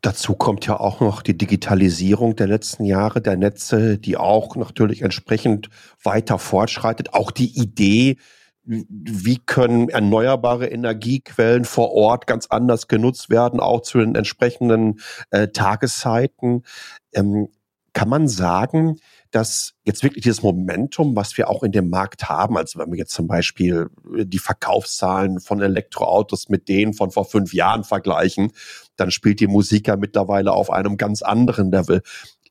dazu 0.00 0.34
kommt 0.34 0.66
ja 0.66 0.80
auch 0.80 0.98
noch 0.98 1.22
die 1.22 1.38
Digitalisierung 1.38 2.34
der 2.34 2.48
letzten 2.48 2.84
Jahre 2.84 3.22
der 3.22 3.36
Netze, 3.36 3.96
die 3.96 4.16
auch 4.16 4.56
natürlich 4.56 5.02
entsprechend 5.02 5.70
weiter 6.02 6.40
fortschreitet. 6.40 7.14
Auch 7.14 7.30
die 7.30 7.60
Idee, 7.60 8.16
wie 8.64 9.38
können 9.38 9.88
erneuerbare 9.88 10.66
Energiequellen 10.66 11.64
vor 11.64 11.92
Ort 11.92 12.26
ganz 12.26 12.48
anders 12.48 12.88
genutzt 12.88 13.30
werden, 13.30 13.60
auch 13.60 13.82
zu 13.82 13.98
den 13.98 14.16
entsprechenden 14.16 14.98
äh, 15.30 15.46
Tageszeiten. 15.46 16.64
Ähm, 17.12 17.48
kann 17.98 18.08
man 18.08 18.28
sagen, 18.28 19.00
dass 19.32 19.74
jetzt 19.82 20.04
wirklich 20.04 20.22
dieses 20.22 20.44
Momentum, 20.44 21.16
was 21.16 21.36
wir 21.36 21.50
auch 21.50 21.64
in 21.64 21.72
dem 21.72 21.90
Markt 21.90 22.28
haben, 22.28 22.56
also 22.56 22.78
wenn 22.78 22.92
wir 22.92 22.96
jetzt 22.96 23.12
zum 23.12 23.26
Beispiel 23.26 23.88
äh, 24.16 24.24
die 24.24 24.38
Verkaufszahlen 24.38 25.40
von 25.40 25.60
Elektroautos 25.60 26.48
mit 26.48 26.68
denen 26.68 26.94
von 26.94 27.10
vor 27.10 27.24
fünf 27.24 27.52
Jahren 27.52 27.82
vergleichen, 27.82 28.52
dann 28.94 29.10
spielt 29.10 29.40
die 29.40 29.48
Musik 29.48 29.88
ja 29.88 29.96
mittlerweile 29.96 30.52
auf 30.52 30.70
einem 30.70 30.96
ganz 30.96 31.22
anderen 31.22 31.72
Level. 31.72 32.02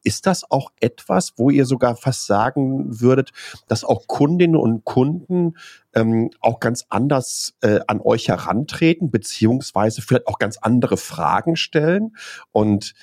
Ist 0.03 0.25
das 0.25 0.51
auch 0.51 0.73
etwas, 0.81 1.31
wo 1.37 1.49
ihr 1.49 1.65
sogar 1.65 1.95
fast 1.95 2.25
sagen 2.25 2.99
würdet, 2.99 3.31
dass 3.69 3.85
auch 3.85 4.05
Kundinnen 4.07 4.57
und 4.57 4.83
Kunden 4.83 5.53
ähm, 5.95 6.29
auch 6.41 6.59
ganz 6.59 6.85
anders 6.89 7.53
äh, 7.61 7.79
an 7.87 8.01
euch 8.01 8.27
herantreten, 8.27 9.11
beziehungsweise 9.11 10.01
vielleicht 10.01 10.27
auch 10.27 10.39
ganz 10.39 10.57
andere 10.57 10.97
Fragen 10.97 11.55
stellen 11.55 12.17
und 12.51 12.95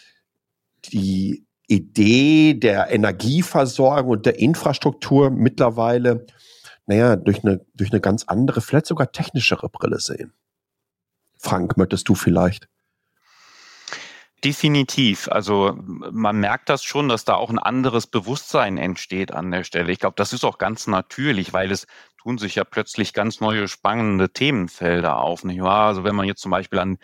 die 0.92 1.46
Idee 1.66 2.54
der 2.54 2.90
Energieversorgung 2.90 4.10
und 4.10 4.26
der 4.26 4.38
Infrastruktur 4.38 5.30
mittlerweile, 5.30 6.26
naja, 6.86 7.16
durch 7.16 7.44
eine, 7.44 7.64
durch 7.74 7.90
eine 7.90 8.00
ganz 8.00 8.24
andere, 8.24 8.60
vielleicht 8.60 8.86
sogar 8.86 9.12
technischere 9.12 9.68
Brille 9.68 9.98
sehen. 9.98 10.32
Frank, 11.38 11.76
möchtest 11.76 12.08
du 12.08 12.14
vielleicht? 12.14 12.68
Definitiv. 14.44 15.28
Also 15.28 15.74
man 15.78 16.38
merkt 16.38 16.68
das 16.68 16.84
schon, 16.84 17.08
dass 17.08 17.24
da 17.24 17.34
auch 17.34 17.48
ein 17.48 17.58
anderes 17.58 18.06
Bewusstsein 18.06 18.76
entsteht 18.76 19.32
an 19.32 19.50
der 19.50 19.64
Stelle. 19.64 19.90
Ich 19.90 19.98
glaube, 19.98 20.16
das 20.16 20.34
ist 20.34 20.44
auch 20.44 20.58
ganz 20.58 20.86
natürlich, 20.86 21.54
weil 21.54 21.70
es 21.70 21.86
tun 22.18 22.36
sich 22.36 22.56
ja 22.56 22.64
plötzlich 22.64 23.14
ganz 23.14 23.40
neue 23.40 23.68
spannende 23.68 24.30
Themenfelder 24.30 25.18
auf. 25.18 25.44
Nicht 25.44 25.62
wahr? 25.62 25.88
Also 25.88 26.04
wenn 26.04 26.14
man 26.14 26.26
jetzt 26.26 26.42
zum 26.42 26.50
Beispiel 26.50 26.78
an 26.78 26.98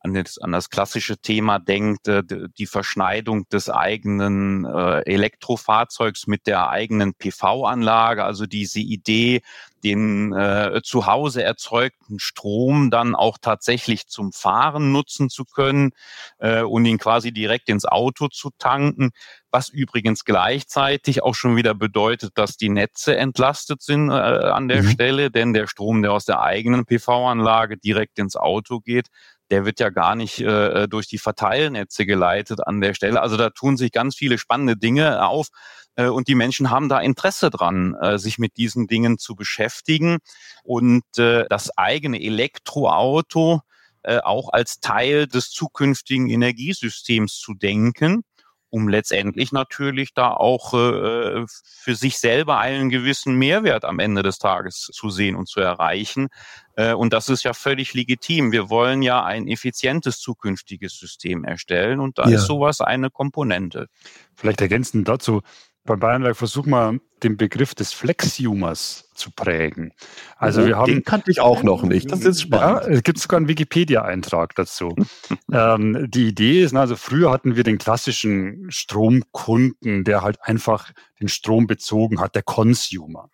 an 0.00 0.14
das, 0.14 0.38
an 0.38 0.52
das 0.52 0.70
klassische 0.70 1.18
Thema 1.18 1.58
denkt, 1.58 2.08
äh, 2.08 2.22
die 2.58 2.66
Verschneidung 2.66 3.48
des 3.50 3.68
eigenen 3.68 4.64
äh, 4.64 5.00
Elektrofahrzeugs 5.02 6.26
mit 6.26 6.46
der 6.46 6.70
eigenen 6.70 7.14
PV-Anlage, 7.14 8.24
also 8.24 8.46
diese 8.46 8.80
Idee, 8.80 9.42
den 9.84 10.32
äh, 10.32 10.80
zu 10.82 11.06
Hause 11.06 11.42
erzeugten 11.42 12.18
Strom 12.18 12.90
dann 12.90 13.14
auch 13.14 13.38
tatsächlich 13.40 14.08
zum 14.08 14.32
Fahren 14.32 14.92
nutzen 14.92 15.30
zu 15.30 15.44
können 15.44 15.92
äh, 16.38 16.62
und 16.62 16.84
ihn 16.84 16.98
quasi 16.98 17.32
direkt 17.32 17.68
ins 17.68 17.86
Auto 17.86 18.28
zu 18.28 18.50
tanken, 18.58 19.10
was 19.50 19.68
übrigens 19.68 20.24
gleichzeitig 20.24 21.22
auch 21.22 21.34
schon 21.34 21.56
wieder 21.56 21.74
bedeutet, 21.74 22.32
dass 22.36 22.56
die 22.56 22.68
Netze 22.68 23.16
entlastet 23.16 23.82
sind 23.82 24.10
äh, 24.10 24.12
an 24.12 24.68
der 24.68 24.82
mhm. 24.82 24.88
Stelle, 24.90 25.30
denn 25.30 25.52
der 25.52 25.66
Strom, 25.66 26.02
der 26.02 26.12
aus 26.12 26.24
der 26.24 26.40
eigenen 26.42 26.84
PV-Anlage 26.84 27.76
direkt 27.78 28.18
ins 28.18 28.36
Auto 28.36 28.80
geht, 28.80 29.08
der 29.50 29.64
wird 29.64 29.80
ja 29.80 29.90
gar 29.90 30.14
nicht 30.14 30.40
äh, 30.40 30.86
durch 30.88 31.06
die 31.08 31.18
Verteilnetze 31.18 32.06
geleitet 32.06 32.66
an 32.66 32.80
der 32.80 32.94
Stelle. 32.94 33.20
Also 33.20 33.36
da 33.36 33.50
tun 33.50 33.76
sich 33.76 33.92
ganz 33.92 34.14
viele 34.14 34.38
spannende 34.38 34.76
Dinge 34.76 35.26
auf 35.26 35.48
äh, 35.96 36.06
und 36.06 36.28
die 36.28 36.34
Menschen 36.34 36.70
haben 36.70 36.88
da 36.88 37.00
Interesse 37.00 37.50
dran, 37.50 37.94
äh, 38.00 38.18
sich 38.18 38.38
mit 38.38 38.56
diesen 38.56 38.86
Dingen 38.86 39.18
zu 39.18 39.34
beschäftigen 39.34 40.18
und 40.62 41.02
äh, 41.18 41.46
das 41.48 41.76
eigene 41.76 42.20
Elektroauto 42.22 43.60
äh, 44.02 44.18
auch 44.18 44.50
als 44.52 44.80
Teil 44.80 45.26
des 45.26 45.50
zukünftigen 45.50 46.28
Energiesystems 46.28 47.38
zu 47.38 47.54
denken 47.54 48.22
um 48.70 48.88
letztendlich 48.88 49.52
natürlich 49.52 50.14
da 50.14 50.30
auch 50.30 50.74
äh, 50.74 51.44
für 51.46 51.94
sich 51.94 52.18
selber 52.18 52.58
einen 52.58 52.88
gewissen 52.88 53.34
Mehrwert 53.34 53.84
am 53.84 53.98
Ende 53.98 54.22
des 54.22 54.38
Tages 54.38 54.88
zu 54.92 55.10
sehen 55.10 55.36
und 55.36 55.48
zu 55.48 55.60
erreichen. 55.60 56.28
Äh, 56.76 56.94
und 56.94 57.12
das 57.12 57.28
ist 57.28 57.42
ja 57.42 57.52
völlig 57.52 57.94
legitim. 57.94 58.52
Wir 58.52 58.70
wollen 58.70 59.02
ja 59.02 59.24
ein 59.24 59.48
effizientes 59.48 60.20
zukünftiges 60.20 60.98
System 60.98 61.44
erstellen 61.44 62.00
und 62.00 62.18
da 62.18 62.28
ja. 62.28 62.36
ist 62.36 62.46
sowas 62.46 62.80
eine 62.80 63.10
Komponente. 63.10 63.88
Vielleicht 64.34 64.60
ergänzend 64.60 65.08
dazu, 65.08 65.42
beim 65.84 65.98
Bayernwerk 65.98 66.36
versuchen 66.36 66.70
wir 66.70 66.98
den 67.22 67.36
Begriff 67.36 67.74
des 67.74 67.92
Flexhumors 67.92 69.08
zu 69.14 69.30
prägen. 69.30 69.92
Also 70.36 70.62
oh, 70.62 70.66
wir 70.66 70.76
haben, 70.76 70.92
den 70.92 71.04
kannte 71.04 71.30
ich 71.30 71.40
auch 71.40 71.62
noch 71.62 71.82
nicht. 71.82 72.10
Das 72.10 72.24
ist 72.24 72.42
spannend. 72.42 72.84
Ja, 72.84 72.90
es 72.90 73.02
gibt 73.02 73.18
sogar 73.18 73.38
einen 73.38 73.48
Wikipedia-Eintrag 73.48 74.54
dazu. 74.54 74.94
ähm, 75.52 76.06
die 76.10 76.28
Idee 76.28 76.62
ist, 76.62 76.74
also 76.74 76.96
früher 76.96 77.30
hatten 77.30 77.56
wir 77.56 77.64
den 77.64 77.78
klassischen 77.78 78.66
Stromkunden, 78.70 80.04
der 80.04 80.22
halt 80.22 80.38
einfach 80.42 80.92
den 81.20 81.28
Strom 81.28 81.66
bezogen 81.66 82.20
hat, 82.20 82.34
der 82.34 82.42
Consumer. 82.42 83.28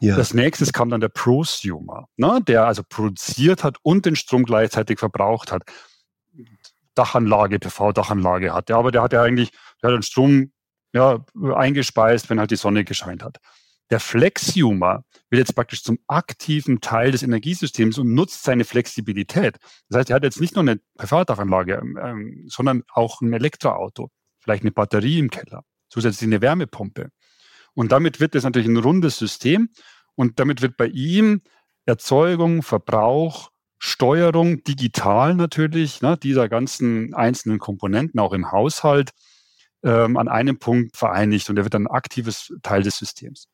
Ja. 0.00 0.16
Das 0.16 0.32
nächste 0.32 0.64
kam 0.70 0.90
dann 0.90 1.00
der 1.00 1.08
Prosumer, 1.08 2.06
ne, 2.16 2.40
der 2.46 2.66
also 2.66 2.82
produziert 2.88 3.64
hat 3.64 3.78
und 3.82 4.06
den 4.06 4.14
Strom 4.14 4.44
gleichzeitig 4.44 5.00
verbraucht 5.00 5.50
hat. 5.50 5.62
Dachanlage, 6.94 7.58
PV-Dachanlage 7.58 8.52
hatte, 8.52 8.76
aber 8.76 8.92
der 8.92 9.02
hat 9.02 9.12
ja 9.12 9.22
eigentlich, 9.22 9.50
der 9.82 9.90
hat 9.90 9.96
den 9.96 10.02
Strom 10.02 10.52
ja, 10.92 11.24
eingespeist, 11.54 12.30
wenn 12.30 12.40
halt 12.40 12.50
die 12.50 12.56
Sonne 12.56 12.84
gescheint 12.84 13.22
hat. 13.22 13.38
Der 13.90 14.00
Flexhumer 14.00 15.04
wird 15.30 15.38
jetzt 15.38 15.54
praktisch 15.54 15.82
zum 15.82 15.98
aktiven 16.08 16.80
Teil 16.80 17.10
des 17.10 17.22
Energiesystems 17.22 17.98
und 17.98 18.12
nutzt 18.12 18.42
seine 18.42 18.64
Flexibilität. 18.64 19.56
Das 19.88 19.98
heißt, 19.98 20.10
er 20.10 20.16
hat 20.16 20.24
jetzt 20.24 20.40
nicht 20.40 20.54
nur 20.54 20.62
eine 20.62 20.80
Privatdachanlage, 20.96 21.74
ähm, 21.74 21.98
ähm, 22.02 22.44
sondern 22.48 22.82
auch 22.92 23.20
ein 23.20 23.32
Elektroauto, 23.32 24.10
vielleicht 24.40 24.62
eine 24.62 24.72
Batterie 24.72 25.18
im 25.18 25.30
Keller, 25.30 25.64
zusätzlich 25.88 26.26
eine 26.26 26.42
Wärmepumpe. 26.42 27.08
Und 27.74 27.92
damit 27.92 28.20
wird 28.20 28.34
es 28.34 28.44
natürlich 28.44 28.68
ein 28.68 28.76
rundes 28.76 29.16
System 29.18 29.70
und 30.14 30.38
damit 30.38 30.60
wird 30.60 30.76
bei 30.76 30.86
ihm 30.86 31.42
Erzeugung, 31.86 32.62
Verbrauch, 32.62 33.50
Steuerung, 33.78 34.62
digital 34.64 35.34
natürlich, 35.34 36.02
ne, 36.02 36.18
dieser 36.18 36.48
ganzen 36.48 37.14
einzelnen 37.14 37.58
Komponenten 37.58 38.20
auch 38.20 38.32
im 38.32 38.50
Haushalt 38.50 39.12
ähm, 39.82 40.16
an 40.16 40.28
einem 40.28 40.58
Punkt 40.58 40.96
vereinigt 40.96 41.48
und 41.50 41.56
er 41.56 41.64
wird 41.64 41.74
dann 41.74 41.86
ein 41.86 41.92
aktives 41.92 42.52
Teil 42.62 42.82
des 42.82 42.98
Systems. 42.98 43.48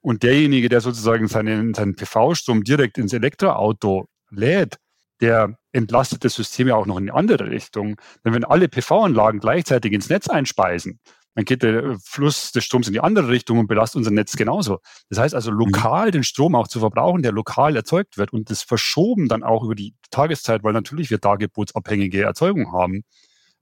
Und 0.00 0.22
derjenige, 0.22 0.68
der 0.68 0.80
sozusagen 0.80 1.26
seinen, 1.26 1.74
seinen 1.74 1.96
PV-Strom 1.96 2.62
direkt 2.62 2.98
ins 2.98 3.12
Elektroauto 3.12 4.08
lädt, 4.30 4.76
der 5.20 5.58
entlastet 5.72 6.24
das 6.24 6.34
System 6.34 6.68
ja 6.68 6.76
auch 6.76 6.86
noch 6.86 6.98
in 6.98 7.06
die 7.06 7.12
andere 7.12 7.50
Richtung. 7.50 7.96
Denn 8.24 8.34
wenn 8.34 8.44
alle 8.44 8.68
PV-Anlagen 8.68 9.40
gleichzeitig 9.40 9.92
ins 9.92 10.08
Netz 10.08 10.28
einspeisen, 10.28 11.00
dann 11.34 11.44
geht 11.44 11.62
der 11.62 11.98
Fluss 12.02 12.50
des 12.52 12.64
Stroms 12.64 12.86
in 12.86 12.94
die 12.94 13.00
andere 13.00 13.28
Richtung 13.28 13.58
und 13.58 13.66
belastet 13.66 13.98
unser 13.98 14.10
Netz 14.10 14.36
genauso. 14.36 14.78
Das 15.10 15.18
heißt 15.18 15.34
also, 15.34 15.50
lokal 15.50 16.10
den 16.10 16.24
Strom 16.24 16.54
auch 16.54 16.66
zu 16.66 16.80
verbrauchen, 16.80 17.22
der 17.22 17.32
lokal 17.32 17.76
erzeugt 17.76 18.16
wird 18.16 18.32
und 18.32 18.50
das 18.50 18.62
verschoben 18.62 19.28
dann 19.28 19.42
auch 19.42 19.62
über 19.62 19.74
die 19.74 19.94
Tageszeit, 20.10 20.64
weil 20.64 20.72
natürlich 20.72 21.10
wir 21.10 21.18
dargebotsabhängige 21.18 22.22
Erzeugung 22.22 22.72
haben, 22.72 23.04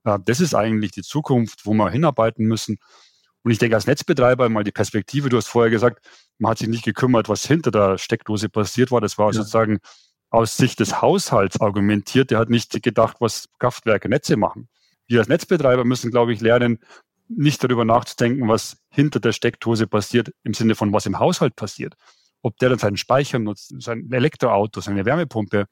das 0.04 0.40
ist 0.40 0.54
eigentlich 0.54 0.92
die 0.92 1.02
Zukunft, 1.02 1.64
wo 1.64 1.72
wir 1.74 1.90
hinarbeiten 1.90 2.46
müssen. 2.46 2.78
Und 3.42 3.50
ich 3.50 3.58
denke, 3.58 3.76
als 3.76 3.86
Netzbetreiber 3.86 4.48
mal 4.48 4.64
die 4.64 4.72
Perspektive, 4.72 5.28
du 5.28 5.36
hast 5.36 5.48
vorher 5.48 5.70
gesagt, 5.70 6.04
man 6.38 6.50
hat 6.50 6.58
sich 6.58 6.68
nicht 6.68 6.84
gekümmert, 6.84 7.28
was 7.28 7.46
hinter 7.46 7.70
der 7.70 7.98
Steckdose 7.98 8.48
passiert 8.48 8.90
war. 8.90 9.00
Das 9.00 9.18
war 9.18 9.28
ja. 9.28 9.32
sozusagen 9.34 9.78
aus 10.30 10.56
Sicht 10.56 10.80
des 10.80 11.00
Haushalts 11.00 11.60
argumentiert. 11.60 12.30
Der 12.30 12.38
hat 12.38 12.50
nicht 12.50 12.82
gedacht, 12.82 13.16
was 13.20 13.48
Kraftwerke 13.58 14.08
Netze 14.08 14.36
machen. 14.36 14.68
Wir 15.06 15.20
als 15.20 15.28
Netzbetreiber 15.28 15.84
müssen, 15.84 16.10
glaube 16.10 16.32
ich, 16.32 16.40
lernen, 16.40 16.78
nicht 17.28 17.62
darüber 17.62 17.84
nachzudenken, 17.84 18.48
was 18.48 18.78
hinter 18.88 19.20
der 19.20 19.32
Steckdose 19.32 19.86
passiert, 19.86 20.32
im 20.42 20.54
Sinne 20.54 20.74
von 20.74 20.92
was 20.92 21.06
im 21.06 21.18
Haushalt 21.18 21.56
passiert. 21.56 21.94
Ob 22.42 22.58
der 22.58 22.70
dann 22.70 22.78
seinen 22.78 22.96
Speicher 22.96 23.38
nutzt, 23.38 23.74
sein 23.80 24.10
Elektroauto, 24.10 24.80
seine 24.80 25.04
Wärmepumpe, 25.04 25.66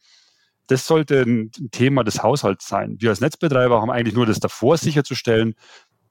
das 0.67 0.87
sollte 0.87 1.23
ein 1.23 1.51
Thema 1.71 2.05
des 2.05 2.23
Haushalts 2.23 2.69
sein. 2.69 2.97
Wir 2.99 3.11
als 3.11 3.21
Netzbetreiber 3.21 3.81
haben 3.81 3.91
eigentlich 3.91 4.15
nur 4.15 4.27
das 4.27 4.41
davor 4.41 4.79
sicherzustellen, 4.79 5.55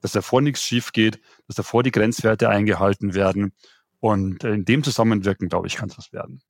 dass 0.02 0.12
davor 0.12 0.42
nichts 0.42 0.64
schief 0.64 0.92
geht, 0.92 1.20
dass 1.48 1.56
davor 1.56 1.84
die 1.84 1.92
Grenzwerte 1.92 2.50
eingehalten 2.50 3.14
werden. 3.14 3.54
Und 4.00 4.44
in 4.44 4.66
dem 4.66 4.84
Zusammenwirken, 4.84 5.48
glaube 5.48 5.68
ich, 5.68 5.76
kann 5.76 5.90
es 5.90 5.98
was 5.98 6.12
werden. 6.12 6.42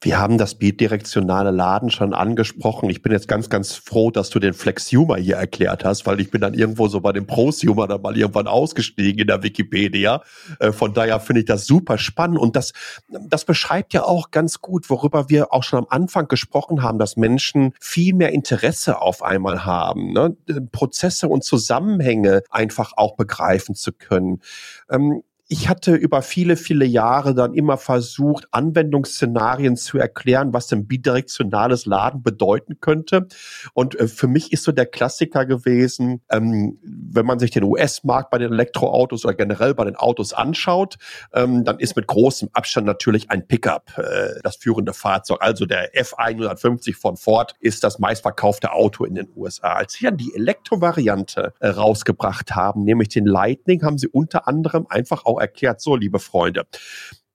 Wir 0.00 0.16
haben 0.16 0.38
das 0.38 0.54
bidirektionale 0.54 1.50
Laden 1.50 1.90
schon 1.90 2.14
angesprochen. 2.14 2.88
Ich 2.88 3.02
bin 3.02 3.10
jetzt 3.10 3.26
ganz, 3.26 3.50
ganz 3.50 3.74
froh, 3.74 4.12
dass 4.12 4.30
du 4.30 4.38
den 4.38 4.54
Flex-Humor 4.54 5.16
hier 5.16 5.34
erklärt 5.36 5.84
hast, 5.84 6.06
weil 6.06 6.20
ich 6.20 6.30
bin 6.30 6.40
dann 6.40 6.54
irgendwo 6.54 6.86
so 6.86 7.00
bei 7.00 7.10
dem 7.10 7.26
Prosumer 7.26 7.88
dann 7.88 8.02
mal 8.02 8.16
irgendwann 8.16 8.46
ausgestiegen 8.46 9.22
in 9.22 9.26
der 9.26 9.42
Wikipedia. 9.42 10.22
Äh, 10.60 10.70
von 10.70 10.94
daher 10.94 11.18
finde 11.18 11.40
ich 11.40 11.46
das 11.46 11.66
super 11.66 11.98
spannend 11.98 12.38
und 12.38 12.54
das, 12.54 12.72
das 13.08 13.44
beschreibt 13.44 13.92
ja 13.92 14.04
auch 14.04 14.30
ganz 14.30 14.60
gut, 14.60 14.88
worüber 14.88 15.28
wir 15.30 15.52
auch 15.52 15.64
schon 15.64 15.80
am 15.80 15.86
Anfang 15.90 16.28
gesprochen 16.28 16.84
haben, 16.84 17.00
dass 17.00 17.16
Menschen 17.16 17.72
viel 17.80 18.14
mehr 18.14 18.30
Interesse 18.30 19.02
auf 19.02 19.24
einmal 19.24 19.64
haben, 19.64 20.12
ne? 20.12 20.36
Prozesse 20.70 21.26
und 21.26 21.42
Zusammenhänge 21.42 22.42
einfach 22.50 22.92
auch 22.96 23.16
begreifen 23.16 23.74
zu 23.74 23.90
können. 23.92 24.42
Ähm, 24.90 25.24
ich 25.50 25.68
hatte 25.70 25.94
über 25.94 26.20
viele, 26.20 26.56
viele 26.56 26.84
Jahre 26.84 27.34
dann 27.34 27.54
immer 27.54 27.78
versucht, 27.78 28.46
Anwendungsszenarien 28.50 29.76
zu 29.76 29.96
erklären, 29.96 30.52
was 30.52 30.70
ein 30.72 30.86
bidirektionales 30.86 31.86
Laden 31.86 32.22
bedeuten 32.22 32.80
könnte. 32.80 33.26
Und 33.72 33.98
äh, 33.98 34.08
für 34.08 34.28
mich 34.28 34.52
ist 34.52 34.64
so 34.64 34.72
der 34.72 34.84
Klassiker 34.84 35.46
gewesen, 35.46 36.20
ähm, 36.30 36.78
wenn 36.82 37.24
man 37.24 37.38
sich 37.38 37.50
den 37.50 37.64
US-Markt 37.64 38.30
bei 38.30 38.36
den 38.36 38.52
Elektroautos 38.52 39.24
oder 39.24 39.32
generell 39.32 39.74
bei 39.74 39.84
den 39.84 39.96
Autos 39.96 40.34
anschaut, 40.34 40.96
ähm, 41.32 41.64
dann 41.64 41.78
ist 41.78 41.96
mit 41.96 42.06
großem 42.06 42.50
Abstand 42.52 42.86
natürlich 42.86 43.30
ein 43.30 43.46
Pickup 43.46 43.96
äh, 43.96 44.40
das 44.42 44.56
führende 44.56 44.92
Fahrzeug. 44.92 45.38
Also 45.40 45.64
der 45.64 45.94
F150 45.94 46.94
von 46.94 47.16
Ford 47.16 47.54
ist 47.60 47.84
das 47.84 47.98
meistverkaufte 47.98 48.72
Auto 48.72 49.04
in 49.04 49.14
den 49.14 49.28
USA. 49.34 49.72
Als 49.72 49.94
sie 49.94 50.04
dann 50.04 50.18
die 50.18 50.34
Elektrovariante 50.34 51.54
äh, 51.58 51.68
rausgebracht 51.68 52.54
haben, 52.54 52.84
nämlich 52.84 53.08
den 53.08 53.24
Lightning, 53.24 53.82
haben 53.82 53.96
sie 53.96 54.08
unter 54.08 54.46
anderem 54.46 54.86
einfach 54.90 55.24
auch 55.24 55.37
erklärt, 55.38 55.80
so 55.80 55.96
liebe 55.96 56.18
Freunde. 56.18 56.66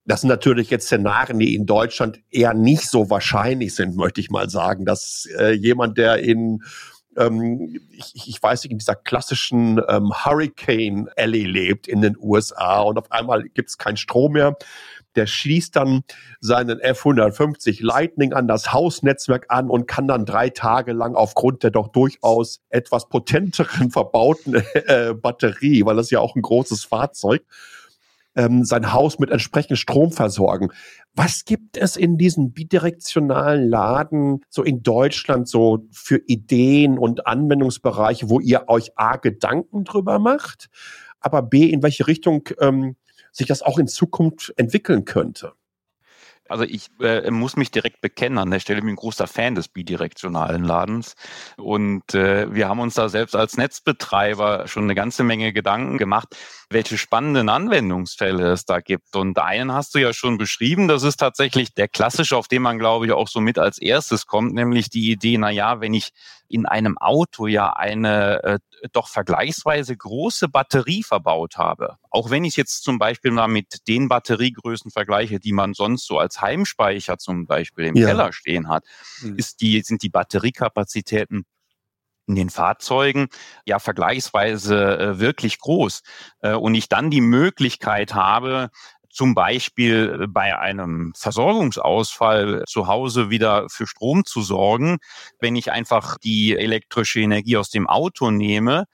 Das 0.06 0.22
sind 0.22 0.30
natürlich 0.30 0.70
jetzt 0.70 0.88
Szenarien, 0.88 1.40
die 1.40 1.56
in 1.56 1.66
Deutschland 1.66 2.20
eher 2.30 2.54
nicht 2.54 2.90
so 2.90 3.10
wahrscheinlich 3.10 3.74
sind, 3.74 3.96
möchte 3.96 4.20
ich 4.20 4.30
mal 4.30 4.50
sagen, 4.50 4.86
dass 4.86 5.28
äh, 5.38 5.52
jemand, 5.54 5.98
der 5.98 6.18
in 6.18 6.62
ähm, 7.18 7.80
ich, 7.92 8.28
ich 8.28 8.42
weiß 8.42 8.64
nicht, 8.64 8.72
in 8.72 8.78
dieser 8.78 8.96
klassischen 8.96 9.82
ähm, 9.88 10.12
Hurricane 10.26 11.10
Alley 11.16 11.44
lebt 11.44 11.88
in 11.88 12.02
den 12.02 12.18
USA 12.20 12.82
und 12.82 12.98
auf 12.98 13.12
einmal 13.12 13.44
gibt 13.44 13.70
es 13.70 13.78
keinen 13.78 13.98
Strom 13.98 14.34
mehr. 14.34 14.58
Der 15.16 15.28
schließt 15.28 15.76
dann 15.76 16.02
seinen 16.40 16.80
F150 16.80 17.84
Lightning 17.84 18.34
an 18.34 18.48
das 18.48 18.74
Hausnetzwerk 18.74 19.46
an 19.50 19.70
und 19.70 19.88
kann 19.88 20.08
dann 20.08 20.26
drei 20.26 20.50
Tage 20.50 20.92
lang 20.92 21.16
aufgrund 21.16 21.62
der 21.62 21.70
doch 21.70 21.90
durchaus 21.90 22.62
etwas 22.70 23.10
potenteren 23.10 23.92
verbauten 23.92 24.56
äh, 24.74 25.14
Batterie, 25.14 25.86
weil 25.86 25.96
das 25.96 26.10
ja 26.10 26.20
auch 26.20 26.36
ein 26.36 26.42
großes 26.42 26.86
Fahrzeug, 26.86 27.44
ähm, 28.36 28.64
sein 28.64 28.94
Haus 28.94 29.20
mit 29.20 29.30
entsprechend 29.30 29.78
Strom 29.78 30.12
versorgen. 30.12 30.70
Was 31.16 31.46
gibt 31.46 31.78
es 31.78 31.96
in 31.96 32.18
diesen 32.18 32.54
bidirektionalen 32.54 33.70
Laden 33.70 34.42
so 34.50 34.64
in 34.64 34.84
Deutschland 34.84 35.48
so 35.48 35.88
für 35.92 36.22
Ideen 36.28 36.98
und 36.98 37.28
Anwendungsbereiche, 37.28 38.30
wo 38.30 38.40
ihr 38.40 38.66
euch 38.68 38.92
A 38.98 39.18
Gedanken 39.18 39.84
drüber 39.84 40.20
macht, 40.20 40.70
aber 41.20 41.42
B 41.42 41.70
in 41.70 41.84
welche 41.84 42.08
Richtung 42.08 42.50
ähm, 42.60 42.96
sich 43.32 43.48
das 43.48 43.62
auch 43.62 43.78
in 43.78 43.88
Zukunft 43.88 44.54
entwickeln 44.58 45.06
könnte? 45.06 45.54
Also 46.50 46.66
ich 46.66 46.90
äh, 47.00 47.32
muss 47.32 47.56
mich 47.56 47.72
direkt 47.72 48.02
bekennen 48.02 48.38
an 48.38 48.52
der 48.52 48.60
Stelle, 48.60 48.80
ich 48.80 48.84
bin 48.84 48.94
ein 48.94 48.98
großer 48.98 49.28
Fan 49.28 49.56
des 49.56 49.70
bidirektionalen 49.70 50.64
Ladens 50.64 51.16
und 51.56 52.14
äh, 52.14 52.54
wir 52.54 52.68
haben 52.68 52.82
uns 52.82 52.96
da 52.96 53.08
selbst 53.08 53.36
als 53.36 53.56
Netzbetreiber 53.56 54.68
schon 54.68 54.84
eine 54.84 54.94
ganze 54.94 55.24
Menge 55.24 55.54
Gedanken 55.54 55.98
gemacht, 55.98 56.36
welche 56.74 56.98
spannenden 56.98 57.50
Anwendungsfälle 57.50 58.52
es 58.52 58.66
da 58.66 58.80
gibt. 58.80 59.16
Und 59.16 59.40
einen 59.40 59.72
hast 59.72 59.96
du 59.96 60.00
ja 60.00 60.14
schon 60.14 60.38
beschrieben, 60.38 60.88
das 60.88 61.04
ist 61.04 61.18
tatsächlich 61.18 61.74
der 61.74 61.88
klassische, 61.88 62.36
auf 62.36 62.48
den 62.48 62.62
man 62.62 62.80
glaube 62.80 63.06
ich 63.06 63.12
auch 63.12 63.28
so 63.28 63.40
mit 63.40 63.58
als 63.58 63.78
erstes 63.78 64.26
kommt, 64.26 64.54
nämlich 64.54 64.90
die 64.90 65.12
Idee, 65.12 65.38
na 65.38 65.50
ja, 65.50 65.80
wenn 65.80 65.94
ich 65.94 66.12
in 66.48 66.66
einem 66.66 66.98
Auto 66.98 67.48
ja 67.48 67.74
eine 67.74 68.44
äh, 68.44 68.60
doch 68.92 69.08
vergleichsweise 69.08 69.96
große 69.96 70.50
Batterie 70.50 71.04
verbaut 71.04 71.58
habe, 71.58 71.98
auch 72.10 72.30
wenn 72.30 72.44
ich 72.44 72.58
jetzt 72.58 72.84
zum 72.84 73.00
Beispiel 73.00 73.32
mal 73.32 73.48
mit 73.48 73.88
den 73.88 74.08
Batteriegrößen 74.08 74.92
vergleiche, 74.92 75.40
die 75.40 75.54
man 75.54 75.74
sonst 75.74 76.06
so 76.06 76.18
als 76.20 76.42
Heimspeicher 76.42 77.18
zum 77.18 77.48
Beispiel 77.48 77.86
im 77.86 77.96
ja. 77.96 78.08
Keller 78.08 78.34
stehen 78.34 78.68
hat, 78.68 78.84
mhm. 79.22 79.38
ist 79.38 79.62
die, 79.62 79.82
sind 79.82 80.04
die 80.04 80.10
Batteriekapazitäten 80.10 81.46
in 82.28 82.36
den 82.36 82.50
Fahrzeugen 82.50 83.28
ja 83.66 83.80
vergleichsweise 83.80 84.98
äh, 84.98 85.20
wirklich 85.20 85.60
groß 85.60 86.02
äh, 86.42 86.54
und 86.54 86.76
ich 86.76 86.90
dann 86.90 87.10
die 87.10 87.22
Möglichkeit 87.22 88.14
habe, 88.14 88.70
zum 89.14 89.36
Beispiel 89.36 90.26
bei 90.28 90.58
einem 90.58 91.14
Versorgungsausfall 91.16 92.64
zu 92.68 92.88
Hause 92.88 93.30
wieder 93.30 93.70
für 93.70 93.86
Strom 93.86 94.26
zu 94.26 94.42
sorgen, 94.42 94.98
wenn 95.40 95.56
ich 95.56 95.72
einfach 95.72 96.18
die 96.18 96.58
elektrische 96.58 97.20
Energie 97.20 97.58
aus 97.58 97.70
dem 97.70 97.88
Auto 97.88 98.32
nehme, 98.32 98.86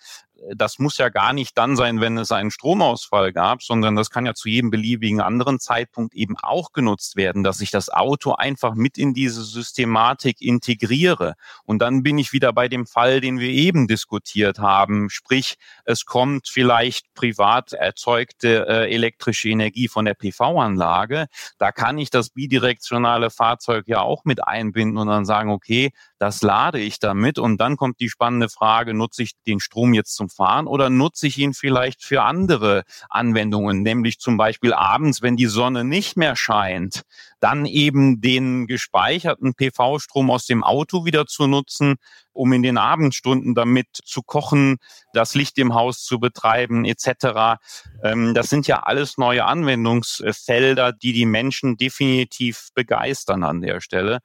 das 0.56 0.80
muss 0.80 0.98
ja 0.98 1.10
gar 1.10 1.34
nicht 1.34 1.58
dann 1.58 1.76
sein, 1.76 2.02
wenn 2.02 2.18
es 2.18 2.32
einen 2.32 2.52
Stromausfall 2.52 3.34
gab, 3.34 3.62
sondern 3.64 3.96
das 3.96 4.10
kann 4.10 4.26
ja 4.26 4.34
zu 4.34 4.50
jedem 4.50 4.70
beliebigen 4.70 5.22
anderen 5.22 5.60
Zeitpunkt 5.60 6.14
eben 6.14 6.36
auch 6.42 6.72
genutzt 6.72 7.16
werden, 7.16 7.44
dass 7.44 7.62
ich 7.62 7.72
das 7.72 7.90
Auto 7.90 8.34
einfach 8.34 8.76
mit 8.76 8.98
in 8.98 9.14
diese 9.14 9.44
Systematik 9.44 10.42
integriere. 10.42 11.36
Und 11.66 11.82
dann 11.82 12.04
bin 12.04 12.18
ich 12.18 12.34
wieder 12.34 12.54
bei 12.54 12.68
dem 12.68 12.86
Fall, 12.86 13.22
den 13.22 13.40
wir 13.40 13.50
eben 13.50 13.88
diskutiert 13.88 14.60
haben. 14.60 15.10
Sprich, 15.10 15.56
es 15.86 16.06
kommt 16.06 16.48
vielleicht 16.48 17.14
privat 17.14 17.74
erzeugte 17.74 18.68
äh, 18.68 18.94
elektrische 18.94 19.50
Energie 19.50 19.88
von 19.88 20.06
der 20.06 20.14
PV-Anlage. 20.14 21.28
Da 21.58 21.72
kann 21.72 21.98
ich 21.98 22.10
das 22.10 22.30
bidirektionale 22.30 23.30
Fahrzeug 23.30 23.88
ja 23.88 24.02
auch 24.02 24.26
mit 24.26 24.46
einbinden 24.48 24.98
und 24.98 25.08
dann 25.08 25.26
sagen, 25.26 25.52
okay, 25.52 25.92
das 26.20 26.42
lade 26.42 26.80
ich 26.80 27.00
damit. 27.00 27.40
Und 27.40 27.60
dann 27.60 27.78
kommt 27.78 28.00
die 28.00 28.10
spannende 28.10 28.50
Frage, 28.50 28.94
nutze 28.94 29.24
ich 29.24 29.32
den 29.48 29.60
Strom 29.60 29.94
jetzt 29.94 30.16
zum 30.16 30.30
Fahren 30.30 30.68
oder 30.68 30.90
nutze 30.90 31.28
ich 31.28 31.38
ihn 31.38 31.54
vielleicht 31.54 32.04
für 32.04 32.24
andere 32.24 32.84
Anwendungen, 33.10 33.82
nämlich 33.82 34.20
zum 34.20 34.38
Beispiel 34.38 34.74
abends, 34.74 35.22
wenn 35.22 35.38
die 35.38 35.48
Sonne 35.48 35.86
nicht 35.86 36.18
mehr 36.18 36.36
scheint, 36.36 37.04
dann 37.40 37.66
eben 37.66 38.20
den 38.20 38.68
gespeicherten 38.68 39.56
PV-Strom 39.56 40.30
aus 40.30 40.46
dem 40.46 40.64
Auto 40.64 41.06
wieder 41.06 41.26
zu 41.26 41.48
nutzen, 41.48 41.96
um 42.34 42.52
in 42.52 42.64
den 42.64 42.78
Abendstunden 42.78 43.56
damit 43.56 43.88
zu 44.04 44.22
kochen, 44.22 44.78
das 45.14 45.36
Licht 45.36 45.58
im 45.58 45.74
Haus 45.74 46.04
zu 46.04 46.20
betreiben 46.20 46.86
etc. 46.86 47.60
Ähm, 48.04 48.34
das 48.34 48.50
sind 48.50 48.68
ja 48.68 48.84
alles 48.84 49.18
neue 49.18 49.46
Anwendungsfelder, 49.46 50.92
die 50.92 51.14
die 51.14 51.26
Menschen 51.26 51.78
definitiv 51.78 52.70
begeistern 52.76 53.44
an 53.44 53.62
der 53.62 53.80
Stelle. 53.80 54.20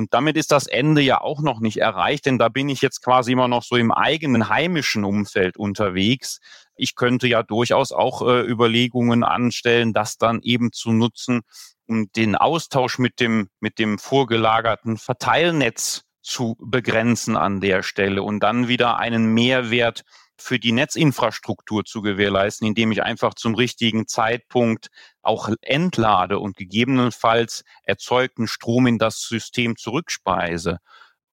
Und 0.00 0.14
damit 0.14 0.38
ist 0.38 0.50
das 0.50 0.66
Ende 0.66 1.02
ja 1.02 1.20
auch 1.20 1.42
noch 1.42 1.60
nicht 1.60 1.76
erreicht, 1.76 2.24
denn 2.24 2.38
da 2.38 2.48
bin 2.48 2.70
ich 2.70 2.80
jetzt 2.80 3.02
quasi 3.02 3.32
immer 3.32 3.48
noch 3.48 3.62
so 3.62 3.76
im 3.76 3.92
eigenen 3.92 4.48
heimischen 4.48 5.04
Umfeld 5.04 5.58
unterwegs. 5.58 6.40
Ich 6.74 6.94
könnte 6.94 7.28
ja 7.28 7.42
durchaus 7.42 7.92
auch 7.92 8.26
äh, 8.26 8.40
Überlegungen 8.40 9.24
anstellen, 9.24 9.92
das 9.92 10.16
dann 10.16 10.40
eben 10.40 10.72
zu 10.72 10.92
nutzen, 10.92 11.42
um 11.86 12.10
den 12.12 12.34
Austausch 12.34 12.98
mit 12.98 13.20
dem, 13.20 13.50
mit 13.60 13.78
dem 13.78 13.98
vorgelagerten 13.98 14.96
Verteilnetz 14.96 16.04
zu 16.22 16.56
begrenzen 16.58 17.36
an 17.36 17.60
der 17.60 17.82
Stelle 17.82 18.22
und 18.22 18.40
dann 18.40 18.68
wieder 18.68 18.96
einen 18.96 19.34
Mehrwert 19.34 20.04
für 20.42 20.58
die 20.58 20.72
Netzinfrastruktur 20.72 21.84
zu 21.84 22.02
gewährleisten, 22.02 22.66
indem 22.66 22.92
ich 22.92 23.02
einfach 23.02 23.34
zum 23.34 23.54
richtigen 23.54 24.06
Zeitpunkt 24.06 24.88
auch 25.22 25.50
entlade 25.62 26.38
und 26.38 26.56
gegebenenfalls 26.56 27.64
erzeugten 27.84 28.46
Strom 28.46 28.86
in 28.86 28.98
das 28.98 29.20
System 29.22 29.76
zurückspeise. 29.76 30.78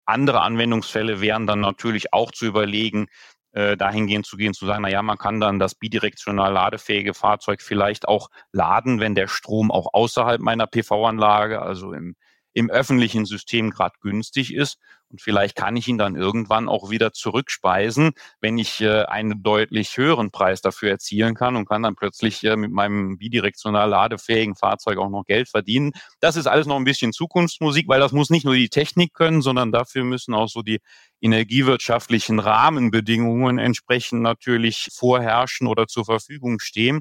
Andere 0.06 0.42
Anwendungsfälle 0.42 1.22
wären 1.22 1.48
dann 1.48 1.60
natürlich 1.60 2.14
auch 2.14 2.32
zu 2.32 2.46
überlegen, 2.46 3.08
äh, 3.52 3.76
dahingehend 3.76 4.26
zu 4.26 4.38
gehen, 4.38 4.54
zu 4.54 4.66
sagen, 4.66 4.84
na 4.84 4.90
ja, 4.90 5.02
man 5.02 5.18
kann 5.18 5.40
dann 5.40 5.60
das 5.60 5.76
bidirektional 5.76 6.54
ladefähige 6.54 7.14
Fahrzeug 7.14 7.62
vielleicht 7.62 8.08
auch 8.08 8.30
laden, 8.52 9.00
wenn 9.00 9.16
der 9.16 9.28
Strom 9.28 9.72
auch 9.72 9.94
außerhalb 9.94 10.40
meiner 10.40 10.68
PV-Anlage, 10.68 11.62
also 11.62 11.94
im, 11.94 12.16
im 12.54 12.70
öffentlichen 12.70 13.26
System 13.26 13.72
gerade 13.72 13.96
günstig 14.02 14.54
ist 14.54 14.78
und 15.10 15.22
vielleicht 15.22 15.56
kann 15.56 15.78
ich 15.78 15.88
ihn 15.88 15.98
dann 15.98 16.16
irgendwann 16.16 16.68
auch 16.68 16.90
wieder 16.90 17.14
zurückspeisen, 17.14 18.12
wenn 18.42 18.58
ich 18.58 18.82
äh, 18.82 19.04
einen 19.04 19.42
deutlich 19.42 19.96
höheren 19.98 20.32
Preis 20.32 20.62
dafür 20.62 20.90
erzielen 20.90 21.34
kann 21.34 21.56
und 21.56 21.66
kann 21.66 21.84
dann 21.84 21.96
plötzlich 21.96 22.44
äh, 22.44 22.58
mit 22.58 22.72
meinem 22.72 23.18
bidirektional 23.18 23.90
ladefähigen 23.90 24.56
Fahrzeug 24.56 24.98
auch 24.98 25.10
noch 25.10 25.24
Geld 25.24 25.48
verdienen. 25.48 25.94
Das 26.20 26.36
ist 26.36 26.48
alles 26.48 26.68
noch 26.68 26.76
ein 26.76 26.84
bisschen 26.84 27.14
Zukunftsmusik, 27.14 27.88
weil 27.88 28.02
das 28.02 28.12
muss 28.12 28.30
nicht 28.30 28.46
nur 28.46 28.56
die 28.56 28.70
Technik 28.70 29.14
können, 29.14 29.42
sondern 29.42 29.72
dafür 29.72 30.04
müssen 30.04 30.34
auch 30.34 30.50
so 30.50 30.62
die 30.62 30.80
energiewirtschaftlichen 31.22 32.40
Rahmenbedingungen 32.40 33.58
entsprechend 33.58 34.22
natürlich 34.22 34.90
vorherrschen 34.94 35.68
oder 35.68 35.88
zur 35.88 36.06
Verfügung 36.06 36.60
stehen. 36.60 37.00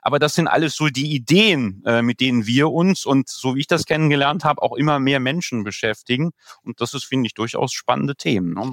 Aber 0.00 0.18
das 0.18 0.34
sind 0.34 0.48
alles 0.48 0.74
so 0.74 0.88
die 0.88 1.12
Ideen, 1.12 1.82
äh, 1.84 2.02
mit 2.02 2.20
denen 2.20 2.46
wir 2.46 2.70
uns 2.70 3.04
und 3.04 3.28
so 3.28 3.56
wie 3.56 3.60
ich 3.60 3.66
das 3.66 3.84
kennengelernt 3.84 4.44
habe, 4.44 4.62
auch 4.62 4.74
immer 4.76 5.00
mehr 5.00 5.20
Menschen 5.20 5.64
beschäftigen. 5.64 6.30
Und 6.62 6.80
das 6.80 6.94
ist, 6.94 7.04
finde 7.04 7.26
ich, 7.26 7.34
durchaus 7.34 7.47
spannende 7.72 8.16
Themen. 8.16 8.54
Ne? 8.54 8.72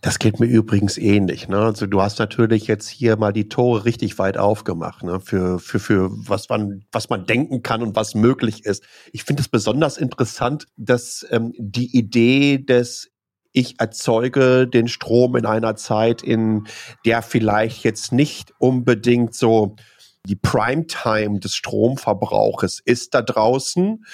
Das 0.00 0.18
geht 0.18 0.38
mir 0.38 0.46
übrigens 0.46 0.98
ähnlich. 0.98 1.48
Ne? 1.48 1.58
Also 1.58 1.86
du 1.86 2.02
hast 2.02 2.18
natürlich 2.18 2.66
jetzt 2.66 2.88
hier 2.88 3.16
mal 3.16 3.32
die 3.32 3.48
Tore 3.48 3.86
richtig 3.86 4.18
weit 4.18 4.36
aufgemacht 4.36 5.02
ne? 5.02 5.18
für, 5.18 5.58
für, 5.58 5.78
für 5.78 6.10
was, 6.12 6.50
man, 6.50 6.84
was 6.92 7.08
man 7.08 7.24
denken 7.24 7.62
kann 7.62 7.82
und 7.82 7.96
was 7.96 8.14
möglich 8.14 8.66
ist. 8.66 8.84
Ich 9.12 9.24
finde 9.24 9.40
es 9.40 9.48
besonders 9.48 9.96
interessant, 9.96 10.66
dass 10.76 11.26
ähm, 11.30 11.54
die 11.56 11.96
Idee 11.96 12.58
des 12.58 13.10
ich 13.56 13.80
erzeuge 13.80 14.66
den 14.66 14.88
Strom 14.88 15.36
in 15.36 15.46
einer 15.46 15.76
Zeit, 15.76 16.22
in 16.22 16.66
der 17.06 17.22
vielleicht 17.22 17.84
jetzt 17.84 18.12
nicht 18.12 18.52
unbedingt 18.58 19.34
so 19.34 19.76
die 20.26 20.36
Primetime 20.36 21.38
des 21.38 21.54
Stromverbrauches 21.54 22.80
ist 22.84 23.14
da 23.14 23.22
draußen 23.22 24.04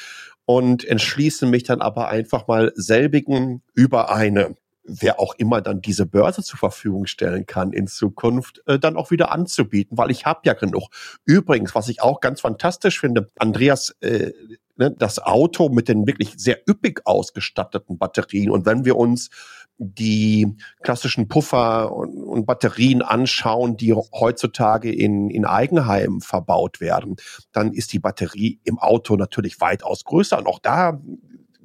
und 0.45 0.85
entschließe 0.85 1.47
mich 1.47 1.65
dann 1.65 1.81
aber 1.81 2.09
einfach 2.09 2.47
mal 2.47 2.73
selbigen 2.75 3.63
über 3.75 4.13
eine 4.13 4.57
wer 4.91 5.21
auch 5.21 5.35
immer 5.37 5.61
dann 5.61 5.81
diese 5.81 6.07
Börse 6.07 6.43
zur 6.43 6.59
Verfügung 6.59 7.07
stellen 7.07 7.47
kann 7.47 7.73
in 7.73 7.87
Zukunft, 7.87 8.63
äh, 8.67 8.79
dann 8.79 8.97
auch 8.97 9.11
wieder 9.11 9.31
anzubieten, 9.33 9.97
weil 9.97 10.11
ich 10.11 10.27
habe 10.27 10.41
ja 10.45 10.55
genug. 10.55 10.89
Übrigens, 11.25 11.75
was 11.75 11.89
ich 11.89 12.03
auch 12.03 12.21
ganz 12.21 12.41
fantastisch 12.41 13.01
finde, 13.01 13.31
Andreas, 13.39 13.95
äh, 14.01 14.33
ne, 14.77 14.95
das 14.99 15.19
Auto 15.21 15.69
mit 15.69 15.89
den 15.89 16.07
wirklich 16.07 16.35
sehr 16.37 16.59
üppig 16.69 17.03
ausgestatteten 17.05 17.99
Batterien 17.99 18.51
und 18.51 18.67
wenn 18.67 18.85
wir 18.85 18.97
uns 18.97 19.31
die 19.79 20.57
klassischen 20.83 21.29
Puffer 21.29 21.93
und, 21.93 22.11
und, 22.31 22.47
Batterien 22.47 23.03
anschauen, 23.03 23.77
die 23.77 23.93
heutzutage 23.93 24.93
in, 24.93 25.31
in 25.31 25.45
Eigenheimen 25.45 26.21
verbaut 26.21 26.81
werden, 26.81 27.17
dann 27.53 27.73
ist 27.73 27.93
die 27.93 27.99
Batterie 27.99 28.61
im 28.65 28.79
Auto 28.79 29.17
natürlich 29.17 29.61
weitaus 29.61 30.05
größer. 30.05 30.39
Und 30.39 30.47
auch 30.47 30.59
da 30.59 31.01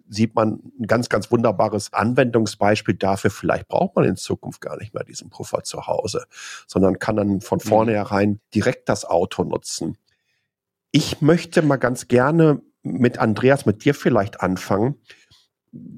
sieht 0.08 0.36
man 0.36 0.60
ein 0.80 0.88
ganz, 0.88 1.10
ganz 1.10 1.32
wunderbares 1.32 1.94
Anwendungsbeispiel 1.94 2.96
dafür. 2.96 3.32
Vielleicht 3.32 3.68
braucht 3.68 3.96
man 3.96 4.06
in 4.06 4.16
Zukunft 4.16 4.62
gar 4.62 4.78
nicht 4.78 4.94
mehr 4.94 5.04
diesen 5.04 5.30
Puffer 5.30 5.64
zu 5.64 5.88
Hause, 5.88 6.26
sondern 6.68 7.00
kann 7.00 7.16
dann 7.16 7.42
von 7.42 7.60
mhm. 7.64 7.68
vornherein 7.68 8.40
direkt 8.54 8.90
das 8.90 9.06
Auto 9.06 9.44
nutzen. 9.44 9.98
Ich 10.92 11.22
möchte 11.22 11.62
mal 11.62 11.78
ganz 11.78 12.08
gerne 12.08 12.62
mit 12.84 13.18
Andreas, 13.18 13.66
mit 13.66 13.84
dir 13.84 13.96
vielleicht 13.96 14.42
anfangen 14.42 14.96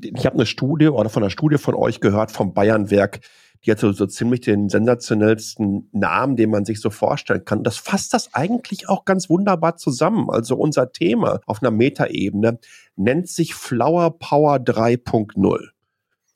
ich 0.01 0.25
habe 0.25 0.35
eine 0.35 0.45
Studie 0.45 0.87
oder 0.87 1.09
von 1.09 1.23
einer 1.23 1.29
Studie 1.29 1.57
von 1.57 1.75
euch 1.75 1.99
gehört 1.99 2.31
vom 2.31 2.53
Bayernwerk, 2.53 3.19
die 3.67 3.71
hat 3.71 3.79
so, 3.79 3.91
so 3.91 4.05
ziemlich 4.05 4.41
den 4.41 4.69
sensationellsten 4.69 5.89
Namen, 5.91 6.37
den 6.37 6.49
man 6.49 6.63
sich 6.63 6.79
so 6.79 6.89
vorstellen 6.89 7.43
kann. 7.43 7.63
Das 7.63 7.77
fasst 7.77 8.13
das 8.13 8.33
eigentlich 8.33 8.87
auch 8.87 9.03
ganz 9.03 9.29
wunderbar 9.29 9.75
zusammen. 9.75 10.29
Also 10.29 10.55
unser 10.55 10.93
Thema 10.93 11.41
auf 11.45 11.61
einer 11.61 11.71
Metaebene 11.71 12.59
nennt 12.95 13.27
sich 13.27 13.55
Flower 13.55 14.17
Power 14.17 14.55
3.0. 14.55 15.67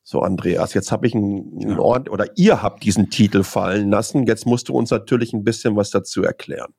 So, 0.04 0.20
Andreas, 0.20 0.74
jetzt 0.74 0.92
habe 0.92 1.08
ich 1.08 1.16
einen, 1.16 1.58
einen 1.64 1.80
Ort, 1.80 2.10
oder 2.10 2.26
ihr 2.36 2.62
habt 2.62 2.84
diesen 2.84 3.10
Titel 3.10 3.44
fallen 3.44 3.90
lassen. 3.90 4.28
Jetzt 4.28 4.46
musst 4.46 4.68
du 4.68 4.74
uns 4.74 4.92
natürlich 4.92 5.32
ein 5.32 5.46
bisschen 5.46 5.78
was 5.78 5.90
dazu 5.90 6.24
erklären. 6.24 6.74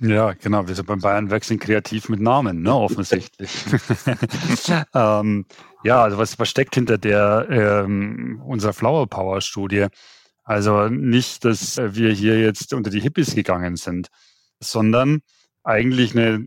Ja, 0.00 0.32
genau. 0.32 0.66
Wir 0.66 0.74
sind 0.74 0.86
beim 0.86 1.00
Bayern 1.00 1.30
wechseln 1.30 1.58
kreativ 1.58 2.08
mit 2.08 2.20
Namen, 2.20 2.62
ne, 2.62 2.74
offensichtlich. 2.74 3.50
ähm, 4.94 5.46
ja, 5.84 6.02
also 6.02 6.18
was, 6.18 6.38
was 6.38 6.48
steckt 6.48 6.74
hinter 6.74 6.98
der 6.98 7.46
ähm, 7.50 8.42
unserer 8.44 8.72
Flower 8.72 9.06
Power 9.06 9.40
Studie? 9.40 9.86
Also 10.42 10.88
nicht, 10.88 11.44
dass 11.44 11.78
wir 11.78 12.12
hier 12.12 12.40
jetzt 12.40 12.74
unter 12.74 12.90
die 12.90 13.00
Hippies 13.00 13.34
gegangen 13.34 13.76
sind, 13.76 14.08
sondern 14.60 15.20
eigentlich 15.62 16.16
eine 16.16 16.44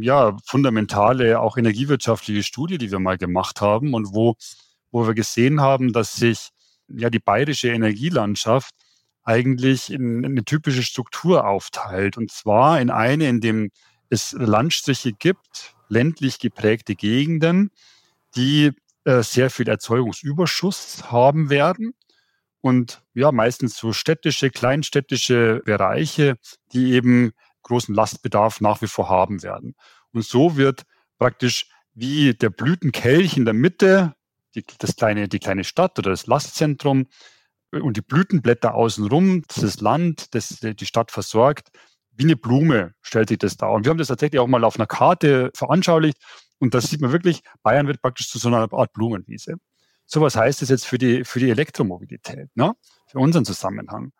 ja, 0.00 0.36
fundamentale, 0.44 1.40
auch 1.40 1.56
energiewirtschaftliche 1.56 2.42
Studie, 2.42 2.78
die 2.78 2.92
wir 2.92 3.00
mal 3.00 3.18
gemacht 3.18 3.60
haben 3.60 3.94
und 3.94 4.14
wo, 4.14 4.36
wo 4.90 5.06
wir 5.06 5.14
gesehen 5.14 5.60
haben, 5.60 5.92
dass 5.92 6.14
sich 6.14 6.50
ja 6.88 7.10
die 7.10 7.18
bayerische 7.18 7.68
Energielandschaft 7.68 8.74
eigentlich 9.24 9.92
in, 9.92 10.24
in 10.24 10.32
eine 10.32 10.44
typische 10.44 10.82
Struktur 10.82 11.46
aufteilt. 11.46 12.16
Und 12.16 12.30
zwar 12.30 12.80
in 12.80 12.90
eine, 12.90 13.28
in 13.28 13.40
dem 13.40 13.70
es 14.10 14.32
Landstriche 14.32 15.12
gibt, 15.12 15.74
ländlich 15.88 16.38
geprägte 16.38 16.94
Gegenden, 16.94 17.70
die 18.36 18.72
äh, 19.04 19.22
sehr 19.22 19.50
viel 19.50 19.68
Erzeugungsüberschuss 19.68 21.10
haben 21.10 21.50
werden. 21.50 21.94
Und 22.60 23.02
ja, 23.14 23.32
meistens 23.32 23.76
so 23.76 23.92
städtische, 23.92 24.50
kleinstädtische 24.50 25.62
Bereiche, 25.64 26.36
die 26.72 26.92
eben 26.92 27.32
großen 27.62 27.94
Lastbedarf 27.94 28.60
nach 28.60 28.82
wie 28.82 28.86
vor 28.86 29.08
haben 29.08 29.42
werden. 29.42 29.74
Und 30.12 30.24
so 30.24 30.56
wird 30.56 30.84
praktisch 31.18 31.66
wie 31.94 32.34
der 32.34 32.50
Blütenkelch 32.50 33.36
in 33.36 33.44
der 33.44 33.54
Mitte, 33.54 34.14
die, 34.54 34.64
das 34.78 34.96
kleine, 34.96 35.28
die 35.28 35.38
kleine 35.38 35.64
Stadt 35.64 35.98
oder 35.98 36.10
das 36.10 36.26
Lastzentrum 36.26 37.06
und 37.80 37.96
die 37.96 38.02
Blütenblätter 38.02 38.74
außenrum, 38.74 39.42
das 39.48 39.80
Land, 39.80 40.34
das 40.34 40.60
die 40.60 40.86
Stadt 40.86 41.10
versorgt, 41.10 41.70
wie 42.14 42.24
eine 42.24 42.36
Blume 42.36 42.92
stellt 43.00 43.30
sich 43.30 43.38
das 43.38 43.56
dar. 43.56 43.72
Und 43.72 43.84
wir 43.84 43.90
haben 43.90 43.98
das 43.98 44.08
tatsächlich 44.08 44.40
auch 44.40 44.46
mal 44.46 44.64
auf 44.64 44.76
einer 44.76 44.86
Karte 44.86 45.50
veranschaulicht. 45.54 46.18
Und 46.58 46.74
da 46.74 46.80
sieht 46.80 47.00
man 47.00 47.12
wirklich, 47.12 47.42
Bayern 47.62 47.86
wird 47.86 48.02
praktisch 48.02 48.28
zu 48.28 48.38
so 48.38 48.48
einer 48.48 48.72
Art 48.72 48.92
Blumenwiese. 48.92 49.56
So 50.06 50.20
was 50.20 50.36
heißt 50.36 50.60
es 50.62 50.68
jetzt 50.68 50.86
für 50.86 50.98
die, 50.98 51.24
für 51.24 51.40
die 51.40 51.50
Elektromobilität, 51.50 52.48
ne? 52.54 52.74
für 53.06 53.18
unseren 53.18 53.44
Zusammenhang. 53.44 54.12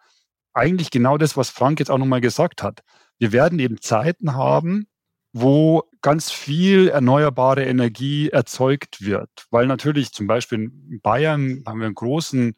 Eigentlich 0.54 0.90
genau 0.90 1.18
das, 1.18 1.36
was 1.36 1.50
Frank 1.50 1.78
jetzt 1.78 1.90
auch 1.90 1.98
nochmal 1.98 2.20
gesagt 2.20 2.62
hat. 2.62 2.80
Wir 3.18 3.32
werden 3.32 3.58
eben 3.58 3.80
Zeiten 3.80 4.34
haben, 4.34 4.86
wo 5.32 5.84
ganz 6.00 6.30
viel 6.30 6.88
erneuerbare 6.88 7.64
Energie 7.64 8.30
erzeugt 8.30 9.02
wird. 9.02 9.30
Weil 9.50 9.66
natürlich 9.66 10.12
zum 10.12 10.26
Beispiel 10.26 10.64
in 10.90 11.00
Bayern 11.02 11.62
haben 11.66 11.80
wir 11.80 11.86
einen 11.86 11.94
großen 11.94 12.54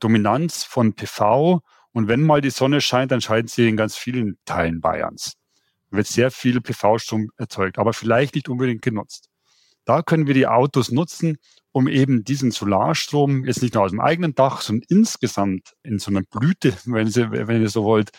Dominanz 0.00 0.64
von 0.64 0.94
PV 0.94 1.60
und 1.92 2.08
wenn 2.08 2.22
mal 2.22 2.40
die 2.40 2.50
Sonne 2.50 2.80
scheint, 2.80 3.10
dann 3.10 3.20
scheint 3.20 3.50
sie 3.50 3.68
in 3.68 3.76
ganz 3.76 3.96
vielen 3.96 4.38
Teilen 4.44 4.80
Bayerns. 4.80 5.34
Wird 5.90 6.06
sehr 6.06 6.30
viel 6.30 6.60
PV-Strom 6.60 7.30
erzeugt, 7.36 7.78
aber 7.78 7.92
vielleicht 7.92 8.34
nicht 8.34 8.48
unbedingt 8.48 8.82
genutzt. 8.82 9.30
Da 9.86 10.02
können 10.02 10.26
wir 10.26 10.34
die 10.34 10.46
Autos 10.46 10.90
nutzen, 10.90 11.38
um 11.72 11.88
eben 11.88 12.24
diesen 12.24 12.50
Solarstrom 12.50 13.44
jetzt 13.44 13.62
nicht 13.62 13.74
nur 13.74 13.84
aus 13.84 13.92
dem 13.92 14.00
eigenen 14.00 14.34
Dach, 14.34 14.60
sondern 14.60 14.84
insgesamt 14.88 15.74
in 15.82 15.98
so 15.98 16.10
einer 16.10 16.22
Blüte, 16.22 16.74
wenn, 16.84 17.08
Sie, 17.08 17.30
wenn 17.30 17.62
ihr 17.62 17.68
so 17.68 17.84
wollt, 17.84 18.10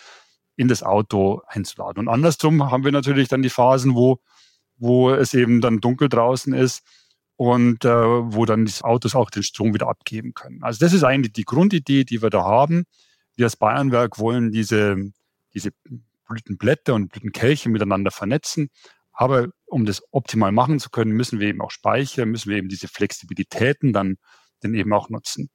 in 0.56 0.68
das 0.68 0.82
Auto 0.82 1.42
einzuladen. 1.46 2.00
Und 2.00 2.08
andersrum 2.08 2.72
haben 2.72 2.84
wir 2.84 2.92
natürlich 2.92 3.28
dann 3.28 3.42
die 3.42 3.50
Phasen, 3.50 3.96
wo, 3.96 4.20
wo 4.78 5.12
es 5.12 5.34
eben 5.34 5.62
dann 5.62 5.82
dunkel 5.82 6.10
draußen 6.10 6.54
ist 6.54 6.84
und 7.38 7.86
äh, 7.86 7.90
wo 7.90 8.46
dann 8.46 8.66
die 8.66 8.74
Autos 8.82 9.16
auch 9.16 9.30
den 9.30 9.44
Strom 9.44 9.74
wieder 9.74 9.88
abgeben 9.88 10.34
können. 10.34 10.64
Also 10.64 10.80
das 10.84 10.92
ist 10.92 11.04
eigentlich 11.04 11.34
die 11.34 11.46
Grundidee, 11.46 12.04
die 12.04 12.22
wir 12.22 12.32
da 12.32 12.44
haben. 12.44 12.86
Wir 13.36 13.46
als 13.46 13.56
Bayernwerk 13.56 14.18
wollen 14.18 14.52
diese, 14.52 14.98
diese 15.54 15.70
Blütenblätter 16.28 16.96
und 16.96 17.10
Blütenkelche 17.10 17.70
miteinander 17.70 18.12
vernetzen. 18.12 18.70
Aber 19.14 19.50
um 19.66 19.86
das 19.86 20.02
optimal 20.12 20.52
machen 20.52 20.80
zu 20.80 20.90
können, 20.90 21.12
müssen 21.12 21.40
wir 21.40 21.48
eben 21.48 21.62
auch 21.62 21.72
speichern, 21.72 22.30
müssen 22.30 22.50
wir 22.50 22.58
eben 22.58 22.70
diese 22.70 22.88
Flexibilitäten 22.88 23.94
dann, 23.94 24.18
dann 24.62 24.74
eben 24.74 24.92
auch 24.94 25.10
nutzen. 25.10 25.50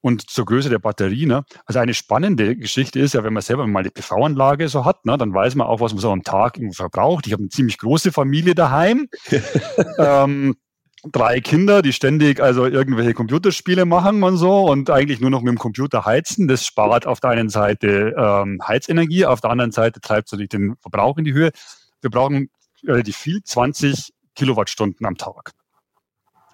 Und 0.00 0.30
zur 0.30 0.46
Größe 0.46 0.70
der 0.70 0.78
Batterie, 0.78 1.26
ne? 1.26 1.44
Also 1.66 1.78
eine 1.78 1.92
spannende 1.92 2.56
Geschichte 2.56 2.98
ist 2.98 3.14
ja, 3.14 3.22
wenn 3.22 3.34
man 3.34 3.42
selber 3.42 3.66
mal 3.66 3.82
die 3.82 3.90
PV-Anlage 3.90 4.68
so 4.68 4.84
hat, 4.84 5.04
ne, 5.04 5.18
dann 5.18 5.34
weiß 5.34 5.56
man 5.56 5.66
auch, 5.66 5.80
was 5.80 5.92
man 5.92 6.00
so 6.00 6.10
am 6.10 6.22
Tag 6.22 6.58
verbraucht. 6.72 7.26
Ich 7.26 7.34
habe 7.34 7.42
eine 7.42 7.50
ziemlich 7.50 7.76
große 7.76 8.10
Familie 8.10 8.54
daheim. 8.54 9.08
ähm, 9.98 10.56
drei 11.04 11.40
Kinder, 11.40 11.82
die 11.82 11.92
ständig 11.92 12.40
also 12.40 12.66
irgendwelche 12.66 13.14
Computerspiele 13.14 13.84
machen 13.86 14.22
und 14.22 14.36
so 14.36 14.64
und 14.64 14.90
eigentlich 14.90 15.20
nur 15.20 15.30
noch 15.30 15.40
mit 15.40 15.52
dem 15.52 15.58
Computer 15.58 16.04
heizen. 16.04 16.48
Das 16.48 16.66
spart 16.66 17.06
auf 17.06 17.20
der 17.20 17.30
einen 17.30 17.48
Seite 17.48 18.14
ähm, 18.16 18.60
Heizenergie, 18.66 19.24
auf 19.24 19.40
der 19.40 19.50
anderen 19.50 19.72
Seite 19.72 20.00
treibt 20.00 20.28
es 20.28 20.32
natürlich 20.32 20.50
den 20.50 20.76
Verbrauch 20.76 21.16
in 21.16 21.24
die 21.24 21.32
Höhe. 21.32 21.50
Wir 22.00 22.10
brauchen 22.10 22.50
relativ 22.84 23.16
viel, 23.16 23.42
20 23.42 24.12
Kilowattstunden 24.34 25.06
am 25.06 25.16
Tag. 25.16 25.52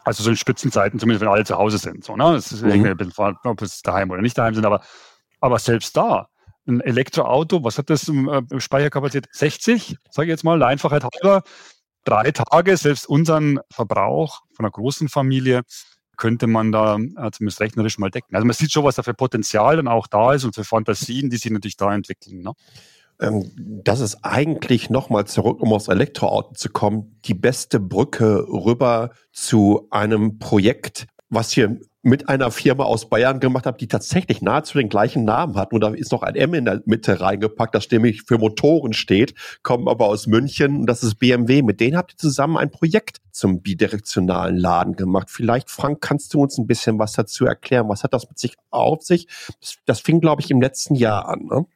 Also 0.04 0.22
so 0.22 0.30
in 0.30 0.37
Spitzenzeiten, 0.37 1.00
zumindest 1.00 1.22
wenn 1.22 1.28
alle 1.28 1.44
zu 1.44 1.56
Hause 1.56 1.78
sind. 1.78 2.04
So, 2.04 2.16
ne? 2.16 2.32
Das 2.32 2.52
ist 2.52 2.62
mhm. 2.62 2.70
irgendwie 2.70 2.90
ein 2.90 2.96
bisschen, 2.96 3.37
ob 3.42 3.62
es 3.62 3.82
daheim 3.82 4.11
oder 4.11 4.22
nicht 4.22 4.38
daheim 4.38 4.54
sind, 4.54 4.64
aber, 4.64 4.82
aber 5.40 5.59
selbst 5.59 5.96
da, 5.96 6.28
ein 6.68 6.80
Elektroauto, 6.80 7.62
was 7.64 7.78
hat 7.78 7.90
das 7.90 8.09
äh, 8.09 8.61
Speicherkapazität? 8.61 9.28
60, 9.32 9.96
sage 10.11 10.26
ich 10.26 10.30
jetzt 10.30 10.44
mal, 10.44 10.59
der 10.59 10.68
Einfachheit 10.68 11.04
halber, 11.04 11.42
drei 12.06 12.30
Tage, 12.30 12.76
selbst 12.76 13.08
unseren 13.08 13.60
Verbrauch 13.70 14.42
von 14.54 14.64
einer 14.64 14.72
großen 14.72 15.08
Familie, 15.08 15.62
könnte 16.16 16.46
man 16.46 16.72
da 16.72 16.96
äh, 16.96 17.30
zumindest 17.30 17.60
rechnerisch 17.60 17.98
mal 17.98 18.10
decken. 18.10 18.34
Also 18.34 18.46
man 18.46 18.54
sieht 18.54 18.72
schon, 18.72 18.84
was 18.84 18.96
da 18.96 19.02
für 19.02 19.14
Potenzial 19.14 19.76
dann 19.76 19.88
auch 19.88 20.06
da 20.06 20.32
ist 20.32 20.44
und 20.44 20.54
für 20.54 20.64
Fantasien, 20.64 21.28
die 21.28 21.36
sich 21.36 21.50
natürlich 21.50 21.76
da 21.76 21.94
entwickeln. 21.94 22.40
Ne? 22.40 22.52
Ähm, 23.20 23.50
das 23.84 24.00
ist 24.00 24.18
eigentlich 24.22 24.90
nochmal 24.90 25.26
zurück, 25.26 25.60
um 25.60 25.72
aufs 25.72 25.88
Elektroauto 25.88 26.54
zu 26.54 26.70
kommen, 26.70 27.20
die 27.24 27.34
beste 27.34 27.80
Brücke 27.80 28.46
rüber 28.48 29.10
zu 29.32 29.88
einem 29.90 30.38
Projekt, 30.38 31.06
was 31.28 31.50
hier 31.50 31.80
mit 32.06 32.28
einer 32.28 32.52
Firma 32.52 32.84
aus 32.84 33.08
Bayern 33.08 33.40
gemacht 33.40 33.66
habe, 33.66 33.78
die 33.78 33.88
tatsächlich 33.88 34.40
nahezu 34.40 34.78
den 34.78 34.88
gleichen 34.88 35.24
Namen 35.24 35.56
hat. 35.56 35.72
Nur 35.72 35.80
da 35.80 35.88
ist 35.88 36.12
noch 36.12 36.22
ein 36.22 36.36
M 36.36 36.54
in 36.54 36.64
der 36.64 36.80
Mitte 36.86 37.20
reingepackt, 37.20 37.74
das 37.74 37.90
nämlich 37.90 38.22
für 38.22 38.38
Motoren 38.38 38.92
steht, 38.92 39.34
kommen 39.64 39.88
aber 39.88 40.06
aus 40.06 40.28
München 40.28 40.76
und 40.76 40.86
das 40.86 41.02
ist 41.02 41.16
BMW. 41.16 41.62
Mit 41.62 41.80
denen 41.80 41.96
habt 41.96 42.12
ihr 42.12 42.16
zusammen 42.16 42.58
ein 42.58 42.70
Projekt 42.70 43.18
zum 43.32 43.60
bidirektionalen 43.60 44.56
Laden 44.56 44.94
gemacht. 44.94 45.30
Vielleicht, 45.30 45.68
Frank, 45.68 46.00
kannst 46.00 46.32
du 46.32 46.40
uns 46.40 46.56
ein 46.58 46.68
bisschen 46.68 46.98
was 47.00 47.12
dazu 47.12 47.44
erklären? 47.44 47.88
Was 47.88 48.04
hat 48.04 48.14
das 48.14 48.28
mit 48.28 48.38
sich 48.38 48.54
auf 48.70 49.02
sich? 49.02 49.26
Das, 49.60 49.76
das 49.84 50.00
fing, 50.00 50.20
glaube 50.20 50.42
ich, 50.42 50.50
im 50.52 50.60
letzten 50.60 50.94
Jahr 50.94 51.28
an. 51.28 51.46
Ne? 51.46 51.66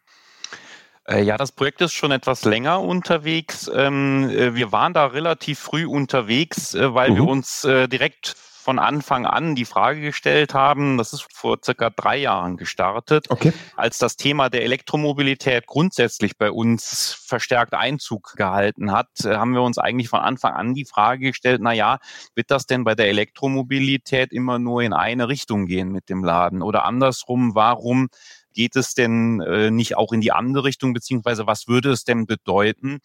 Äh, 1.08 1.24
ja, 1.24 1.36
das 1.38 1.50
Projekt 1.50 1.80
ist 1.80 1.92
schon 1.92 2.12
etwas 2.12 2.44
länger 2.44 2.80
unterwegs. 2.80 3.68
Ähm, 3.74 4.30
äh, 4.30 4.54
wir 4.54 4.70
waren 4.70 4.94
da 4.94 5.06
relativ 5.06 5.58
früh 5.58 5.86
unterwegs, 5.86 6.74
äh, 6.74 6.94
weil 6.94 7.10
mhm. 7.10 7.14
wir 7.16 7.26
uns 7.26 7.62
direkt 7.62 8.36
von 8.70 8.78
Anfang 8.78 9.26
an 9.26 9.56
die 9.56 9.64
Frage 9.64 10.00
gestellt 10.00 10.54
haben, 10.54 10.96
das 10.96 11.12
ist 11.12 11.26
vor 11.34 11.58
circa 11.60 11.90
drei 11.90 12.18
Jahren 12.18 12.56
gestartet, 12.56 13.28
okay. 13.28 13.52
als 13.74 13.98
das 13.98 14.14
Thema 14.14 14.48
der 14.48 14.62
Elektromobilität 14.62 15.66
grundsätzlich 15.66 16.38
bei 16.38 16.52
uns 16.52 17.20
verstärkt 17.20 17.74
Einzug 17.74 18.34
gehalten 18.36 18.92
hat, 18.92 19.08
äh, 19.24 19.34
haben 19.34 19.54
wir 19.54 19.62
uns 19.62 19.78
eigentlich 19.78 20.08
von 20.08 20.20
Anfang 20.20 20.52
an 20.52 20.72
die 20.72 20.84
Frage 20.84 21.30
gestellt, 21.30 21.60
na 21.60 21.72
ja, 21.72 21.98
wird 22.36 22.52
das 22.52 22.66
denn 22.66 22.84
bei 22.84 22.94
der 22.94 23.08
Elektromobilität 23.08 24.32
immer 24.32 24.60
nur 24.60 24.82
in 24.82 24.92
eine 24.92 25.26
Richtung 25.26 25.66
gehen 25.66 25.90
mit 25.90 26.08
dem 26.08 26.22
Laden 26.22 26.62
oder 26.62 26.84
andersrum, 26.84 27.56
warum 27.56 28.08
geht 28.52 28.76
es 28.76 28.94
denn 28.94 29.40
äh, 29.40 29.72
nicht 29.72 29.96
auch 29.96 30.12
in 30.12 30.20
die 30.20 30.30
andere 30.30 30.62
Richtung, 30.62 30.92
beziehungsweise 30.92 31.48
was 31.48 31.66
würde 31.66 31.90
es 31.90 32.04
denn 32.04 32.26
bedeuten, 32.26 33.00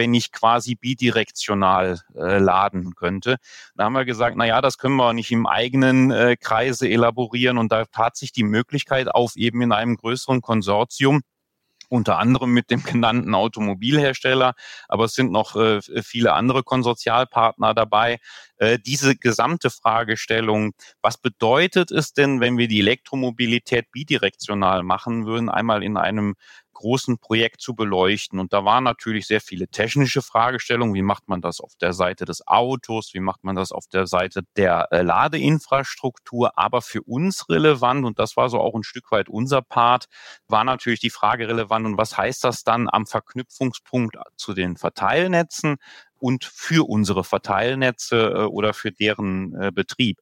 wenn 0.00 0.14
ich 0.14 0.32
quasi 0.32 0.76
bidirektional 0.76 2.00
äh, 2.16 2.38
laden 2.38 2.94
könnte. 2.94 3.36
Da 3.74 3.84
haben 3.84 3.92
wir 3.92 4.06
gesagt, 4.06 4.34
na 4.34 4.46
ja, 4.46 4.62
das 4.62 4.78
können 4.78 4.96
wir 4.96 5.12
nicht 5.12 5.30
im 5.30 5.46
eigenen 5.46 6.10
äh, 6.10 6.36
Kreise 6.40 6.88
elaborieren 6.88 7.58
und 7.58 7.70
da 7.70 7.84
tat 7.84 8.16
sich 8.16 8.32
die 8.32 8.42
Möglichkeit 8.42 9.08
auf, 9.08 9.36
eben 9.36 9.60
in 9.60 9.72
einem 9.72 9.96
größeren 9.96 10.40
Konsortium 10.40 11.20
unter 11.90 12.18
anderem 12.18 12.52
mit 12.52 12.70
dem 12.70 12.82
genannten 12.82 13.34
Automobilhersteller, 13.34 14.54
aber 14.88 15.04
es 15.04 15.12
sind 15.12 15.32
noch 15.32 15.54
äh, 15.56 15.80
viele 16.02 16.32
andere 16.32 16.62
Konsortialpartner 16.62 17.74
dabei. 17.74 18.20
Äh, 18.56 18.78
diese 18.78 19.16
gesamte 19.16 19.68
Fragestellung, 19.68 20.72
was 21.02 21.18
bedeutet 21.18 21.90
es 21.90 22.14
denn, 22.14 22.40
wenn 22.40 22.56
wir 22.56 22.68
die 22.68 22.80
Elektromobilität 22.80 23.90
bidirektional 23.90 24.82
machen 24.82 25.26
würden, 25.26 25.50
einmal 25.50 25.82
in 25.82 25.98
einem 25.98 26.36
großen 26.80 27.18
Projekt 27.18 27.60
zu 27.60 27.74
beleuchten. 27.74 28.38
Und 28.38 28.54
da 28.54 28.64
waren 28.64 28.84
natürlich 28.84 29.26
sehr 29.26 29.42
viele 29.42 29.68
technische 29.68 30.22
Fragestellungen. 30.22 30.94
Wie 30.94 31.02
macht 31.02 31.28
man 31.28 31.42
das 31.42 31.60
auf 31.60 31.74
der 31.80 31.92
Seite 31.92 32.24
des 32.24 32.46
Autos? 32.46 33.12
Wie 33.12 33.20
macht 33.20 33.44
man 33.44 33.54
das 33.54 33.70
auf 33.70 33.86
der 33.86 34.06
Seite 34.06 34.42
der 34.56 34.88
äh, 34.90 35.02
Ladeinfrastruktur? 35.02 36.58
Aber 36.58 36.80
für 36.80 37.02
uns 37.02 37.48
relevant, 37.50 38.06
und 38.06 38.18
das 38.18 38.36
war 38.36 38.48
so 38.48 38.58
auch 38.58 38.74
ein 38.74 38.82
Stück 38.82 39.12
weit 39.12 39.28
unser 39.28 39.60
Part, 39.60 40.06
war 40.48 40.64
natürlich 40.64 41.00
die 41.00 41.10
Frage 41.10 41.48
relevant. 41.48 41.84
Und 41.84 41.98
was 41.98 42.16
heißt 42.16 42.42
das 42.44 42.64
dann 42.64 42.88
am 42.90 43.06
Verknüpfungspunkt 43.06 44.16
zu 44.36 44.54
den 44.54 44.76
Verteilnetzen? 44.76 45.76
und 46.20 46.44
für 46.44 46.86
unsere 46.88 47.24
Verteilnetze 47.24 48.16
äh, 48.16 48.42
oder 48.44 48.74
für 48.74 48.92
deren 48.92 49.54
äh, 49.54 49.72
Betrieb. 49.72 50.18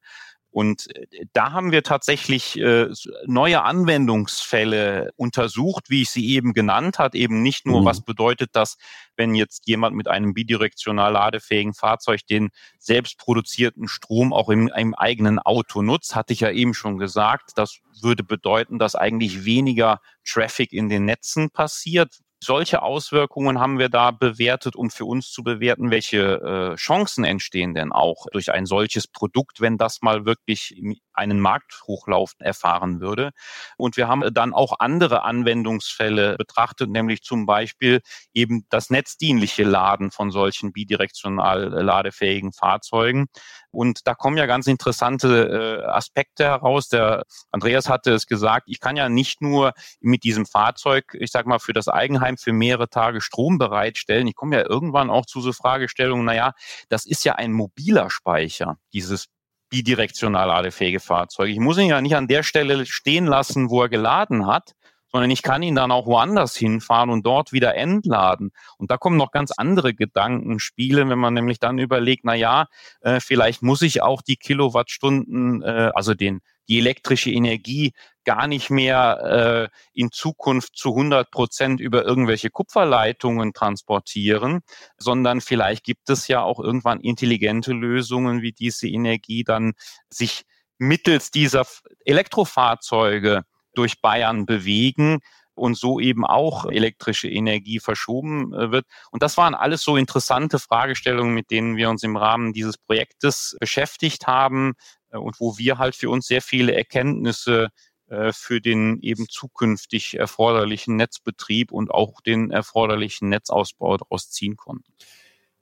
Und 0.51 0.93
äh, 0.95 1.25
da 1.33 1.51
haben 1.51 1.71
wir 1.71 1.83
tatsächlich 1.83 2.59
äh, 2.59 2.87
neue 3.25 3.63
Anwendungsfälle 3.63 5.11
untersucht, 5.15 5.89
wie 5.89 6.01
ich 6.03 6.09
sie 6.09 6.27
eben 6.29 6.53
genannt 6.53 6.99
hat. 6.99 7.15
Eben 7.15 7.41
nicht 7.41 7.65
nur, 7.65 7.81
mhm. 7.81 7.85
was 7.85 8.01
bedeutet 8.01 8.51
das, 8.53 8.77
wenn 9.15 9.35
jetzt 9.35 9.67
jemand 9.67 9.95
mit 9.95 10.07
einem 10.07 10.33
bidirektional 10.33 11.13
ladefähigen 11.13 11.73
Fahrzeug 11.73 12.25
den 12.27 12.49
selbst 12.79 13.17
produzierten 13.17 13.87
Strom 13.87 14.33
auch 14.33 14.49
im, 14.49 14.69
im 14.69 14.95
eigenen 14.95 15.39
Auto 15.39 15.81
nutzt, 15.81 16.15
hatte 16.15 16.33
ich 16.33 16.39
ja 16.39 16.51
eben 16.51 16.73
schon 16.73 16.97
gesagt. 16.97 17.51
Das 17.55 17.79
würde 18.01 18.23
bedeuten, 18.23 18.79
dass 18.79 18.95
eigentlich 18.95 19.45
weniger 19.45 19.99
Traffic 20.25 20.73
in 20.73 20.89
den 20.89 21.05
Netzen 21.05 21.51
passiert, 21.51 22.19
Solche 22.41 22.81
Auswirkungen 22.81 23.59
haben 23.59 23.79
wir 23.79 23.89
da 23.89 24.11
bewertet, 24.11 24.75
um 24.77 24.89
für 24.89 25.03
uns 25.03 25.29
zu 25.29 25.43
bewerten, 25.43 25.91
welche 25.91 26.71
äh, 26.73 26.75
Chancen 26.75 27.25
entstehen 27.25 27.73
denn 27.73 27.91
auch 27.91 28.27
durch 28.31 28.53
ein 28.53 28.65
solches 28.65 29.07
Produkt, 29.07 29.59
wenn 29.59 29.77
das 29.77 30.01
mal 30.01 30.25
wirklich 30.25 30.73
einen 31.19 31.39
Markthochlauf 31.39 32.33
erfahren 32.39 32.99
würde. 33.01 33.31
Und 33.77 33.97
wir 33.97 34.07
haben 34.07 34.23
dann 34.33 34.53
auch 34.53 34.79
andere 34.79 35.23
Anwendungsfälle 35.23 36.35
betrachtet, 36.37 36.89
nämlich 36.89 37.21
zum 37.21 37.45
Beispiel 37.45 38.01
eben 38.33 38.65
das 38.69 38.89
netzdienliche 38.89 39.63
Laden 39.63 40.11
von 40.11 40.31
solchen 40.31 40.73
bidirektional 40.73 41.69
ladefähigen 41.69 42.53
Fahrzeugen. 42.53 43.27
Und 43.71 44.07
da 44.07 44.15
kommen 44.15 44.37
ja 44.37 44.45
ganz 44.45 44.67
interessante 44.67 45.83
äh, 45.83 45.85
Aspekte 45.85 46.45
heraus. 46.45 46.89
Der 46.89 47.23
Andreas 47.51 47.87
hatte 47.87 48.13
es 48.13 48.25
gesagt, 48.25 48.63
ich 48.67 48.79
kann 48.79 48.97
ja 48.97 49.09
nicht 49.09 49.41
nur 49.41 49.73
mit 49.99 50.23
diesem 50.23 50.45
Fahrzeug, 50.45 51.15
ich 51.19 51.31
sag 51.31 51.45
mal, 51.45 51.59
für 51.59 51.73
das 51.73 51.87
Eigenheim 51.87 52.37
für 52.37 52.53
mehrere 52.53 52.89
Tage 52.89 53.21
Strom 53.21 53.57
bereitstellen. 53.57 54.27
Ich 54.27 54.35
komme 54.35 54.55
ja 54.57 54.67
irgendwann 54.67 55.09
auch 55.09 55.25
zu 55.25 55.41
so 55.41 55.53
Fragestellungen, 55.53 56.25
naja, 56.25 56.53
das 56.89 57.05
ist 57.05 57.25
ja 57.25 57.35
ein 57.35 57.51
mobiler 57.51 58.09
Speicher, 58.09 58.77
dieses 58.93 59.27
bidirektional 59.69 60.47
ladefähige 60.47 60.99
Fahrzeug. 60.99 61.49
Ich 61.49 61.59
muss 61.59 61.77
ihn 61.77 61.89
ja 61.89 62.01
nicht 62.01 62.15
an 62.15 62.27
der 62.27 62.43
Stelle 62.43 62.85
stehen 62.85 63.25
lassen, 63.25 63.69
wo 63.69 63.81
er 63.81 63.89
geladen 63.89 64.47
hat, 64.47 64.73
sondern 65.11 65.31
ich 65.31 65.41
kann 65.41 65.63
ihn 65.63 65.75
dann 65.75 65.91
auch 65.91 66.05
woanders 66.05 66.55
hinfahren 66.55 67.09
und 67.09 67.25
dort 67.25 67.51
wieder 67.51 67.75
entladen. 67.75 68.51
Und 68.77 68.91
da 68.91 68.97
kommen 68.97 69.17
noch 69.17 69.31
ganz 69.31 69.51
andere 69.51 69.93
Gedanken 69.93 70.59
spielen, 70.59 71.09
wenn 71.09 71.19
man 71.19 71.33
nämlich 71.33 71.59
dann 71.59 71.79
überlegt, 71.79 72.25
na 72.25 72.35
ja, 72.35 72.67
äh, 73.01 73.19
vielleicht 73.19 73.61
muss 73.61 73.81
ich 73.81 74.01
auch 74.01 74.21
die 74.21 74.37
Kilowattstunden, 74.37 75.63
äh, 75.63 75.91
also 75.93 76.13
den 76.13 76.41
die 76.69 76.77
elektrische 76.77 77.31
Energie 77.31 77.93
gar 78.23 78.47
nicht 78.47 78.69
mehr 78.69 79.69
äh, 79.73 79.77
in 79.99 80.11
Zukunft 80.11 80.77
zu 80.77 80.89
100 80.89 81.31
Prozent 81.31 81.79
über 81.81 82.05
irgendwelche 82.05 82.51
Kupferleitungen 82.51 83.53
transportieren, 83.53 84.59
sondern 84.97 85.41
vielleicht 85.41 85.83
gibt 85.83 86.09
es 86.09 86.27
ja 86.27 86.43
auch 86.43 86.59
irgendwann 86.59 87.01
intelligente 87.01 87.73
Lösungen, 87.73 88.43
wie 88.43 88.51
diese 88.51 88.87
Energie 88.87 89.43
dann 89.43 89.73
sich 90.09 90.43
mittels 90.77 91.31
dieser 91.31 91.65
Elektrofahrzeuge 92.05 93.43
durch 93.73 93.99
Bayern 94.01 94.45
bewegen 94.45 95.19
und 95.55 95.77
so 95.77 95.99
eben 95.99 96.25
auch 96.25 96.65
elektrische 96.65 97.29
Energie 97.29 97.79
verschoben 97.79 98.53
äh, 98.53 98.71
wird. 98.71 98.85
Und 99.11 99.21
das 99.21 99.37
waren 99.37 99.55
alles 99.55 99.81
so 99.81 99.97
interessante 99.97 100.57
Fragestellungen, 100.57 101.33
mit 101.33 101.51
denen 101.51 101.75
wir 101.77 101.89
uns 101.89 102.03
im 102.03 102.15
Rahmen 102.15 102.53
dieses 102.53 102.77
Projektes 102.77 103.57
beschäftigt 103.59 104.27
haben 104.27 104.73
und 105.17 105.39
wo 105.39 105.57
wir 105.57 105.77
halt 105.77 105.95
für 105.95 106.09
uns 106.09 106.27
sehr 106.27 106.41
viele 106.41 106.75
Erkenntnisse 106.75 107.69
äh, 108.07 108.33
für 108.33 108.59
den 108.61 108.99
eben 109.01 109.27
zukünftig 109.29 110.17
erforderlichen 110.17 110.95
Netzbetrieb 110.95 111.71
und 111.71 111.91
auch 111.91 112.21
den 112.21 112.51
erforderlichen 112.51 113.29
Netzausbau 113.29 113.97
daraus 113.97 114.29
ziehen 114.29 114.57
konnten. 114.57 114.91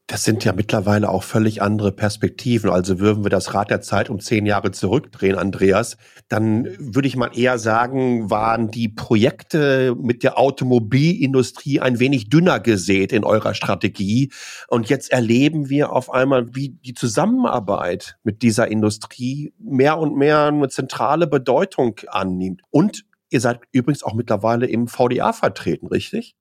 Das 0.10 0.24
sind 0.24 0.46
ja 0.46 0.54
mittlerweile 0.54 1.10
auch 1.10 1.24
völlig 1.24 1.62
andere 1.62 1.91
Perspektiven. 1.91 2.70
Also 2.70 3.02
würden 3.02 3.26
wir 3.26 3.30
das 3.30 3.54
Rad 3.54 3.70
der 3.70 3.82
Zeit 3.82 4.10
um 4.10 4.22
zehn 4.22 4.46
Jahre 4.46 4.72
zurückdrehen, 4.72 5.38
Andreas, 5.38 5.98
dann 6.30 6.65
würde 6.80 7.10
ich 7.10 7.17
mal 7.17 7.38
eher 7.38 7.60
sagen, 7.60 8.30
waren 8.30 8.72
die 8.72 8.88
Projekte 8.88 9.96
mit 10.02 10.24
der 10.24 10.39
Automobilindustrie 10.39 11.82
ein 11.82 12.00
wenig 12.00 12.30
dünner 12.30 12.62
gesät 12.62 13.12
in 13.12 13.26
eurer 13.26 13.54
Strategie. 13.54 14.32
Und 14.70 14.88
jetzt 14.88 15.12
erleben 15.12 15.67
wir 15.67 15.91
auf 15.91 16.10
einmal, 16.10 16.56
wie 16.56 16.70
die 16.70 16.93
Zusammenarbeit 16.93 18.17
mit 18.24 18.43
dieser 18.43 18.70
Industrie 18.70 19.54
mehr 19.60 19.98
und 19.98 20.15
mehr 20.15 20.46
eine 20.46 20.70
zentrale 20.70 21.28
Bedeutung 21.28 22.00
annimmt. 22.08 22.62
Und 22.70 23.04
ihr 23.30 23.41
seid 23.41 23.60
übrigens 23.74 24.04
auch 24.04 24.13
mittlerweile 24.13 24.67
im 24.67 24.88
VDA 24.88 25.34
vertreten, 25.34 25.88
richtig? 25.88 26.38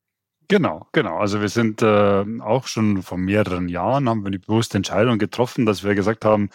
Genau, 0.49 0.87
genau. 0.93 1.19
Also 1.19 1.41
wir 1.41 1.49
sind 1.49 1.83
äh, 1.83 2.25
auch 2.41 2.67
schon 2.69 3.03
vor 3.03 3.19
mehreren 3.19 3.69
Jahren, 3.69 4.09
haben 4.09 4.23
wir 4.25 4.31
die 4.31 4.39
bewusste 4.39 4.77
Entscheidung 4.77 5.19
getroffen, 5.19 5.67
dass 5.67 5.83
wir 5.83 5.95
gesagt 5.97 6.25
haben, 6.25 6.51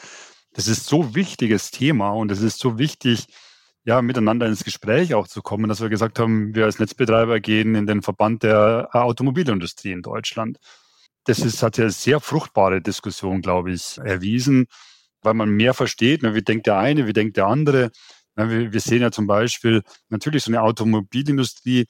das 0.53 0.67
ist 0.67 0.85
so 0.85 1.13
wichtiges 1.15 1.71
Thema 1.71 2.11
und 2.11 2.31
es 2.31 2.41
ist 2.41 2.59
so 2.59 2.77
wichtig, 2.77 3.27
ja, 3.83 4.01
miteinander 4.01 4.45
ins 4.47 4.63
Gespräch 4.63 5.13
auch 5.13 5.27
zu 5.27 5.41
kommen, 5.41 5.67
dass 5.67 5.81
wir 5.81 5.89
gesagt 5.89 6.19
haben, 6.19 6.55
wir 6.55 6.65
als 6.65 6.79
Netzbetreiber 6.79 7.39
gehen 7.39 7.75
in 7.75 7.87
den 7.87 8.01
Verband 8.01 8.43
der 8.43 8.89
Automobilindustrie 8.93 9.91
in 9.91 10.03
Deutschland. 10.03 10.57
Das 11.25 11.39
ist, 11.39 11.63
hat 11.63 11.77
ja 11.77 11.89
sehr 11.89 12.19
fruchtbare 12.19 12.81
Diskussion, 12.81 13.41
glaube 13.41 13.71
ich, 13.73 13.97
erwiesen, 13.99 14.67
weil 15.21 15.33
man 15.33 15.49
mehr 15.51 15.73
versteht. 15.73 16.23
Ne, 16.23 16.33
wie 16.35 16.41
denkt 16.43 16.67
der 16.67 16.77
eine, 16.77 17.07
wie 17.07 17.13
denkt 17.13 17.37
der 17.37 17.47
andere? 17.47 17.91
Wir, 18.35 18.71
wir 18.73 18.79
sehen 18.79 19.01
ja 19.01 19.11
zum 19.11 19.27
Beispiel 19.27 19.83
natürlich 20.09 20.43
so 20.43 20.51
eine 20.51 20.61
Automobilindustrie, 20.61 21.87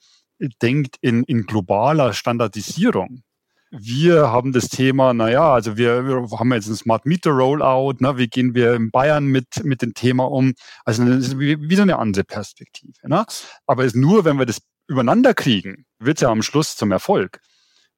denkt 0.62 0.98
in, 1.02 1.24
in 1.24 1.46
globaler 1.46 2.14
Standardisierung. 2.14 3.24
Wir 3.72 4.30
haben 4.30 4.52
das 4.52 4.68
Thema, 4.68 5.14
naja, 5.14 5.54
also 5.54 5.78
wir, 5.78 6.06
wir 6.06 6.40
haben 6.40 6.52
jetzt 6.52 6.68
ein 6.68 6.76
Smart 6.76 7.06
Meter 7.06 7.32
Rollout, 7.32 7.98
ne, 8.00 8.18
wie 8.18 8.28
gehen 8.28 8.54
wir 8.54 8.74
in 8.74 8.92
Bayern 8.92 9.28
mit, 9.28 9.64
mit 9.64 9.82
dem 9.82 9.94
Thema 9.94 10.30
um? 10.30 10.54
Also 10.84 11.06
wie, 11.40 11.58
wie 11.58 11.76
so 11.76 11.84
eine 11.84 11.98
andere 11.98 12.26
Perspektive. 12.26 13.08
Ne? 13.08 13.26
Aber 13.68 13.86
es 13.86 13.96
nur, 13.96 14.26
wenn 14.26 14.38
wir 14.38 14.46
das 14.46 14.62
übereinander 14.88 15.34
kriegen, 15.34 15.86
wird 16.00 16.18
es 16.18 16.22
ja 16.22 16.30
am 16.30 16.42
Schluss 16.42 16.76
zum 16.76 16.92
Erfolg. 16.92 17.40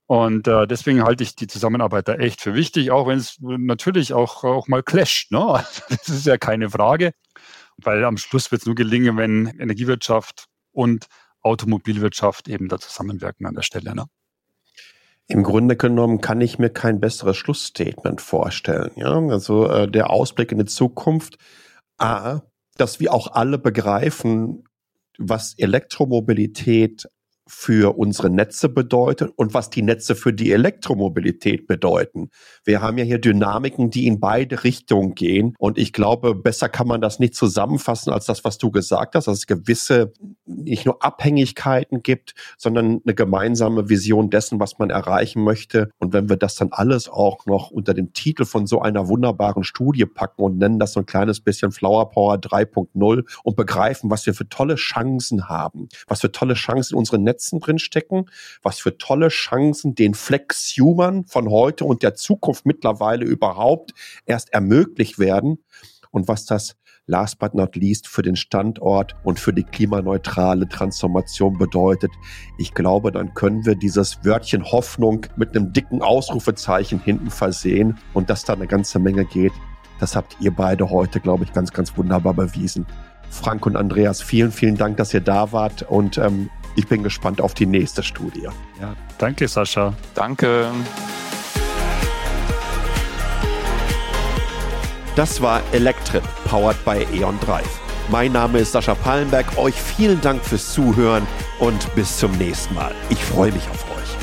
Und 0.05 0.47
äh, 0.47 0.67
deswegen 0.67 1.03
halte 1.03 1.23
ich 1.23 1.35
die 1.35 1.47
Zusammenarbeit 1.47 2.07
da 2.07 2.15
echt 2.15 2.41
für 2.41 2.53
wichtig, 2.53 2.91
auch 2.91 3.07
wenn 3.07 3.17
es 3.17 3.37
natürlich 3.39 4.13
auch, 4.13 4.43
auch 4.43 4.67
mal 4.67 4.83
clasht. 4.83 5.31
Ne? 5.31 5.39
Das 5.89 6.07
ist 6.07 6.27
ja 6.27 6.37
keine 6.37 6.69
Frage, 6.69 7.13
weil 7.77 8.03
am 8.03 8.17
Schluss 8.17 8.51
wird 8.51 8.61
es 8.61 8.65
nur 8.67 8.75
gelingen, 8.75 9.17
wenn 9.17 9.47
Energiewirtschaft 9.47 10.45
und 10.71 11.07
Automobilwirtschaft 11.43 12.47
eben 12.47 12.67
da 12.67 12.79
zusammenwirken 12.79 13.45
an 13.45 13.53
der 13.53 13.61
Stelle. 13.61 13.93
Ne? 13.95 14.05
Im 15.27 15.43
Grunde 15.43 15.77
genommen 15.77 16.21
kann 16.21 16.41
ich 16.41 16.59
mir 16.59 16.69
kein 16.69 16.99
besseres 16.99 17.37
Schlussstatement 17.37 18.21
vorstellen. 18.21 18.91
Ja, 18.95 19.17
also 19.17 19.67
äh, 19.69 19.89
der 19.89 20.09
Ausblick 20.09 20.51
in 20.51 20.59
die 20.59 20.65
Zukunft. 20.65 21.37
A, 21.97 22.41
dass 22.75 22.99
wir 22.99 23.13
auch 23.13 23.31
alle 23.31 23.57
begreifen, 23.57 24.63
was 25.17 25.53
Elektromobilität 25.57 27.07
für 27.53 27.97
unsere 27.97 28.29
Netze 28.29 28.67
bedeutet 28.67 29.31
und 29.35 29.53
was 29.53 29.69
die 29.69 29.83
Netze 29.83 30.15
für 30.15 30.33
die 30.33 30.51
Elektromobilität 30.51 31.67
bedeuten. 31.67 32.29
Wir 32.65 32.81
haben 32.81 32.97
ja 32.97 33.05
hier 33.05 33.19
Dynamiken, 33.19 33.89
die 33.89 34.07
in 34.07 34.19
beide 34.19 34.63
Richtungen 34.63 35.15
gehen. 35.15 35.55
Und 35.59 35.77
ich 35.77 35.93
glaube, 35.93 36.35
besser 36.35 36.67
kann 36.67 36.87
man 36.87 36.99
das 36.99 37.19
nicht 37.19 37.35
zusammenfassen 37.35 38.11
als 38.11 38.25
das, 38.25 38.43
was 38.43 38.57
du 38.57 38.71
gesagt 38.71 39.15
hast, 39.15 39.27
dass 39.27 39.37
es 39.37 39.47
gewisse 39.47 40.11
nicht 40.45 40.85
nur 40.85 41.03
Abhängigkeiten 41.03 42.01
gibt, 42.01 42.33
sondern 42.57 43.01
eine 43.05 43.13
gemeinsame 43.13 43.87
Vision 43.87 44.29
dessen, 44.29 44.59
was 44.59 44.79
man 44.79 44.89
erreichen 44.89 45.43
möchte. 45.43 45.89
Und 45.99 46.11
wenn 46.11 46.29
wir 46.29 46.37
das 46.37 46.55
dann 46.55 46.69
alles 46.71 47.07
auch 47.07 47.45
noch 47.45 47.71
unter 47.71 47.93
dem 47.93 48.13
Titel 48.13 48.45
von 48.45 48.67
so 48.67 48.81
einer 48.81 49.07
wunderbaren 49.07 49.63
Studie 49.63 50.05
packen 50.05 50.41
und 50.41 50.57
nennen 50.57 50.79
das 50.79 50.93
so 50.93 50.99
ein 50.99 51.05
kleines 51.05 51.39
bisschen 51.39 51.71
Flower 51.71 52.09
Power 52.09 52.35
3.0 52.35 53.23
und 53.43 53.55
begreifen, 53.55 54.09
was 54.09 54.25
wir 54.25 54.33
für 54.33 54.49
tolle 54.49 54.75
Chancen 54.75 55.47
haben, 55.47 55.87
was 56.07 56.21
für 56.21 56.31
tolle 56.31 56.55
Chancen 56.55 56.95
in 56.95 56.99
unseren 56.99 57.23
Netzen 57.43 57.59
drinstecken. 57.59 58.29
Was 58.61 58.79
für 58.79 58.97
tolle 58.97 59.27
Chancen 59.27 59.95
den 59.95 60.13
Flexhumern 60.13 61.25
von 61.25 61.49
heute 61.49 61.85
und 61.85 62.03
der 62.03 62.15
Zukunft 62.15 62.65
mittlerweile 62.65 63.25
überhaupt 63.25 63.93
erst 64.25 64.53
ermöglicht 64.53 65.19
werden 65.19 65.63
und 66.11 66.27
was 66.27 66.45
das 66.45 66.75
last 67.05 67.37
but 67.37 67.53
not 67.53 67.75
least 67.75 68.07
für 68.07 68.21
den 68.21 68.37
Standort 68.37 69.13
und 69.25 69.37
für 69.37 69.51
die 69.51 69.65
klimaneutrale 69.65 70.69
Transformation 70.69 71.57
bedeutet. 71.57 72.11
Ich 72.57 72.73
glaube, 72.73 73.11
dann 73.11 73.33
können 73.33 73.65
wir 73.65 73.75
dieses 73.75 74.23
Wörtchen 74.23 74.63
Hoffnung 74.63 75.25
mit 75.35 75.49
einem 75.49 75.73
dicken 75.73 76.01
Ausrufezeichen 76.01 77.01
hinten 77.01 77.29
versehen 77.29 77.97
und 78.13 78.29
dass 78.29 78.45
da 78.45 78.53
eine 78.53 78.67
ganze 78.67 78.99
Menge 78.99 79.25
geht. 79.25 79.51
Das 79.99 80.15
habt 80.15 80.37
ihr 80.39 80.51
beide 80.51 80.89
heute, 80.91 81.19
glaube 81.19 81.43
ich, 81.43 81.51
ganz, 81.51 81.73
ganz 81.73 81.97
wunderbar 81.97 82.33
bewiesen. 82.33 82.85
Frank 83.33 83.65
und 83.65 83.75
Andreas, 83.75 84.21
vielen, 84.21 84.51
vielen 84.51 84.77
Dank, 84.77 84.97
dass 84.97 85.13
ihr 85.13 85.21
da 85.21 85.51
wart 85.51 85.81
und 85.81 86.17
ähm, 86.17 86.49
ich 86.75 86.87
bin 86.87 87.03
gespannt 87.03 87.41
auf 87.41 87.53
die 87.53 87.65
nächste 87.65 88.03
Studie. 88.03 88.47
Ja, 88.79 88.95
danke, 89.17 89.47
Sascha. 89.47 89.93
Danke. 90.15 90.71
Das 95.15 95.41
war 95.41 95.61
Electrip, 95.73 96.23
powered 96.45 96.83
by 96.83 97.05
E.ON 97.15 97.39
Drive. 97.39 97.79
Mein 98.09 98.31
Name 98.31 98.59
ist 98.59 98.71
Sascha 98.71 98.95
Pallenberg. 98.95 99.57
Euch 99.57 99.75
vielen 99.75 100.19
Dank 100.21 100.43
fürs 100.43 100.73
Zuhören 100.73 101.25
und 101.59 101.93
bis 101.95 102.17
zum 102.17 102.31
nächsten 102.33 102.73
Mal. 102.73 102.93
Ich 103.09 103.23
freue 103.23 103.51
mich 103.51 103.69
auf 103.69 103.85
euch. 103.91 104.22